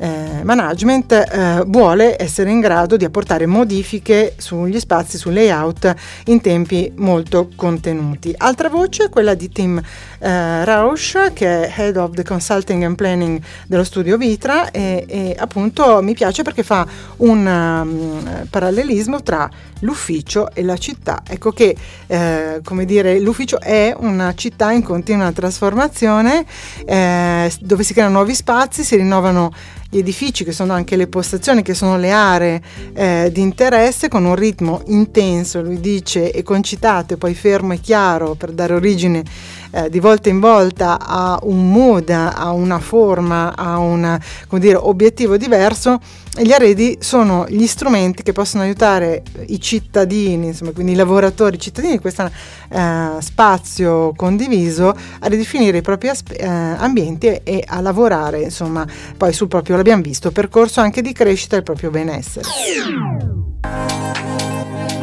eh, 0.00 0.40
management 0.42 1.12
eh, 1.12 1.62
vuole 1.66 2.20
essere 2.20 2.50
in 2.50 2.60
grado 2.60 2.96
di 2.96 3.04
apportare 3.04 3.44
modifiche 3.44 4.34
sugli 4.38 4.80
spazi, 4.80 5.18
sul 5.18 5.34
layout 5.34 5.94
in 6.26 6.40
tempi 6.40 6.90
molto 6.96 7.50
contenuti. 7.54 8.34
Altra 8.36 8.70
voce 8.70 9.04
è 9.04 9.08
quella 9.10 9.34
di 9.34 9.50
Tim 9.50 9.78
eh, 9.78 10.64
Rausch 10.64 11.32
che 11.34 11.66
è 11.66 11.72
Head 11.76 11.96
of 11.98 12.14
the 12.14 12.22
Consulting 12.22 12.82
and 12.82 12.94
Planning 12.94 13.40
dello 13.66 13.84
studio 13.84 14.16
Vitra 14.16 14.70
e, 14.70 15.04
e 15.06 15.36
appunto 15.38 16.00
mi 16.02 16.14
piace 16.14 16.42
perché 16.42 16.62
fa 16.62 16.86
un 17.18 17.46
um, 17.46 18.46
parallelismo 18.48 19.22
tra 19.22 19.48
l'ufficio 19.80 20.50
e 20.54 20.62
la 20.62 20.76
città. 20.76 21.22
Ecco 21.26 21.52
che 21.52 21.76
eh, 22.06 22.60
come 22.64 22.84
dire 22.86 23.18
l'ufficio 23.20 23.60
è 23.60 23.94
una 23.98 24.34
città 24.34 24.72
in 24.72 24.82
continua 24.82 25.30
trasformazione 25.32 26.44
eh, 26.86 27.52
dove 27.60 27.82
si 27.82 27.92
creano 27.92 28.14
nuovi 28.14 28.34
spazi, 28.34 28.82
si 28.82 28.96
rinnovano 28.96 29.52
gli 29.92 29.98
edifici 29.98 30.44
che 30.44 30.52
sono 30.52 30.72
anche 30.72 30.94
le 30.94 31.08
postazioni, 31.08 31.62
che 31.62 31.74
sono 31.74 31.98
le 31.98 32.12
aree 32.12 32.62
eh, 32.94 33.30
di 33.32 33.40
interesse 33.40 34.06
con 34.06 34.24
un 34.24 34.36
ritmo 34.36 34.82
intenso, 34.86 35.60
lui 35.60 35.80
dice, 35.80 36.30
e 36.30 36.44
concitato 36.44 37.14
e 37.14 37.16
poi 37.16 37.34
fermo 37.34 37.72
e 37.72 37.80
chiaro 37.80 38.36
per 38.36 38.52
dare 38.52 38.74
origine 38.74 39.24
eh, 39.70 39.88
di 39.88 40.00
volta 40.00 40.28
in 40.28 40.40
volta 40.40 40.98
a 41.00 41.38
un 41.42 41.70
mood, 41.70 42.08
a 42.10 42.50
una 42.50 42.78
forma, 42.78 43.54
a 43.56 43.78
un 43.78 44.18
dire, 44.58 44.76
obiettivo 44.76 45.36
diverso, 45.36 46.00
gli 46.32 46.52
arredi 46.52 46.98
sono 47.00 47.44
gli 47.48 47.66
strumenti 47.66 48.22
che 48.22 48.32
possono 48.32 48.62
aiutare 48.62 49.22
i 49.46 49.60
cittadini, 49.60 50.48
insomma, 50.48 50.70
quindi 50.70 50.92
i 50.92 50.94
lavoratori, 50.94 51.56
i 51.56 51.60
cittadini 51.60 51.94
di 51.94 51.98
questo 51.98 52.30
eh, 52.68 53.08
spazio 53.18 54.12
condiviso 54.14 54.88
a 54.88 55.26
ridefinire 55.26 55.78
i 55.78 55.82
propri 55.82 56.08
aspe- 56.08 56.36
eh, 56.36 56.46
ambienti 56.46 57.26
e, 57.26 57.40
e 57.44 57.64
a 57.66 57.80
lavorare, 57.80 58.42
insomma, 58.42 58.86
poi 59.16 59.32
sul 59.32 59.48
proprio 59.48 59.76
l'abbiamo 59.76 60.02
visto, 60.02 60.30
percorso 60.30 60.80
anche 60.80 61.02
di 61.02 61.12
crescita 61.12 61.56
del 61.56 61.64
proprio 61.64 61.90
benessere. 61.90 62.46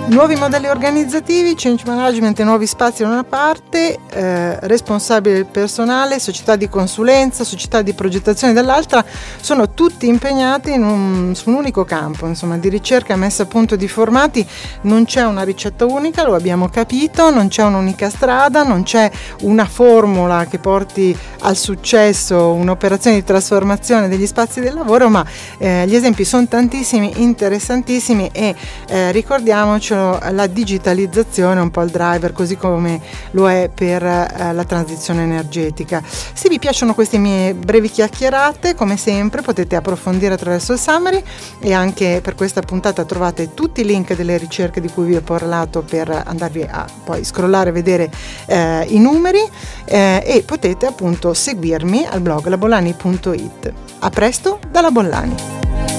Nuovi 0.09 0.35
modelli 0.35 0.69
organizzativi, 0.69 1.53
change 1.55 1.83
management 1.85 2.39
e 2.39 2.45
nuovi 2.45 2.65
spazi 2.65 3.03
da 3.03 3.09
una 3.09 3.25
parte, 3.25 3.97
eh, 4.09 4.57
responsabile 4.61 5.35
del 5.35 5.45
personale, 5.45 6.17
società 6.19 6.55
di 6.55 6.69
consulenza, 6.69 7.43
società 7.43 7.81
di 7.81 7.91
progettazione 7.91 8.53
dall'altra, 8.53 9.03
sono 9.41 9.71
tutti 9.71 10.07
impegnati 10.07 10.71
un, 10.71 11.33
su 11.35 11.49
un 11.49 11.55
unico 11.55 11.83
campo, 11.83 12.25
insomma, 12.25 12.57
di 12.57 12.69
ricerca 12.69 13.17
messa 13.17 13.43
a 13.43 13.45
punto 13.47 13.75
di 13.75 13.89
formati. 13.89 14.47
Non 14.83 15.03
c'è 15.03 15.23
una 15.23 15.43
ricetta 15.43 15.83
unica, 15.83 16.23
lo 16.23 16.35
abbiamo 16.35 16.69
capito, 16.69 17.29
non 17.29 17.49
c'è 17.49 17.63
un'unica 17.63 18.09
strada, 18.09 18.63
non 18.63 18.83
c'è 18.83 19.11
una 19.41 19.65
formula 19.65 20.45
che 20.45 20.57
porti 20.57 21.15
al 21.41 21.57
successo, 21.57 22.53
un'operazione 22.53 23.17
di 23.17 23.23
trasformazione 23.25 24.07
degli 24.07 24.25
spazi 24.25 24.61
del 24.61 24.73
lavoro, 24.73 25.09
ma 25.09 25.25
eh, 25.57 25.85
gli 25.85 25.95
esempi 25.95 26.23
sono 26.23 26.47
tantissimi, 26.47 27.11
interessantissimi 27.17 28.29
e 28.31 28.55
eh, 28.87 29.11
ricordiamoci 29.11 29.95
la 29.97 30.47
digitalizzazione, 30.47 31.59
un 31.59 31.71
po' 31.71 31.81
il 31.81 31.89
driver, 31.89 32.31
così 32.31 32.55
come 32.57 33.01
lo 33.31 33.49
è 33.49 33.69
per 33.73 34.03
eh, 34.03 34.53
la 34.53 34.63
transizione 34.63 35.23
energetica. 35.23 36.01
Se 36.05 36.49
vi 36.49 36.59
piacciono 36.59 36.93
queste 36.93 37.17
mie 37.17 37.53
brevi 37.53 37.89
chiacchierate, 37.89 38.75
come 38.75 38.97
sempre 38.97 39.41
potete 39.41 39.75
approfondire 39.75 40.33
attraverso 40.33 40.73
il 40.73 40.79
summary 40.79 41.23
e 41.59 41.73
anche 41.73 42.19
per 42.21 42.35
questa 42.35 42.61
puntata 42.61 43.03
trovate 43.05 43.53
tutti 43.53 43.81
i 43.81 43.85
link 43.85 44.15
delle 44.15 44.37
ricerche 44.37 44.81
di 44.81 44.89
cui 44.89 45.05
vi 45.05 45.15
ho 45.15 45.21
parlato 45.21 45.81
per 45.81 46.09
andarvi 46.25 46.67
a 46.69 46.85
poi 47.03 47.23
scrollare 47.23 47.69
e 47.69 47.73
vedere 47.73 48.09
eh, 48.45 48.85
i 48.89 48.99
numeri 48.99 49.41
eh, 49.85 50.23
e 50.25 50.43
potete 50.45 50.85
appunto 50.85 51.33
seguirmi 51.33 52.05
al 52.05 52.21
blog 52.21 52.47
labolani.it. 52.47 53.73
A 53.99 54.09
presto 54.09 54.59
dalla 54.69 54.91
Bollani! 54.91 55.96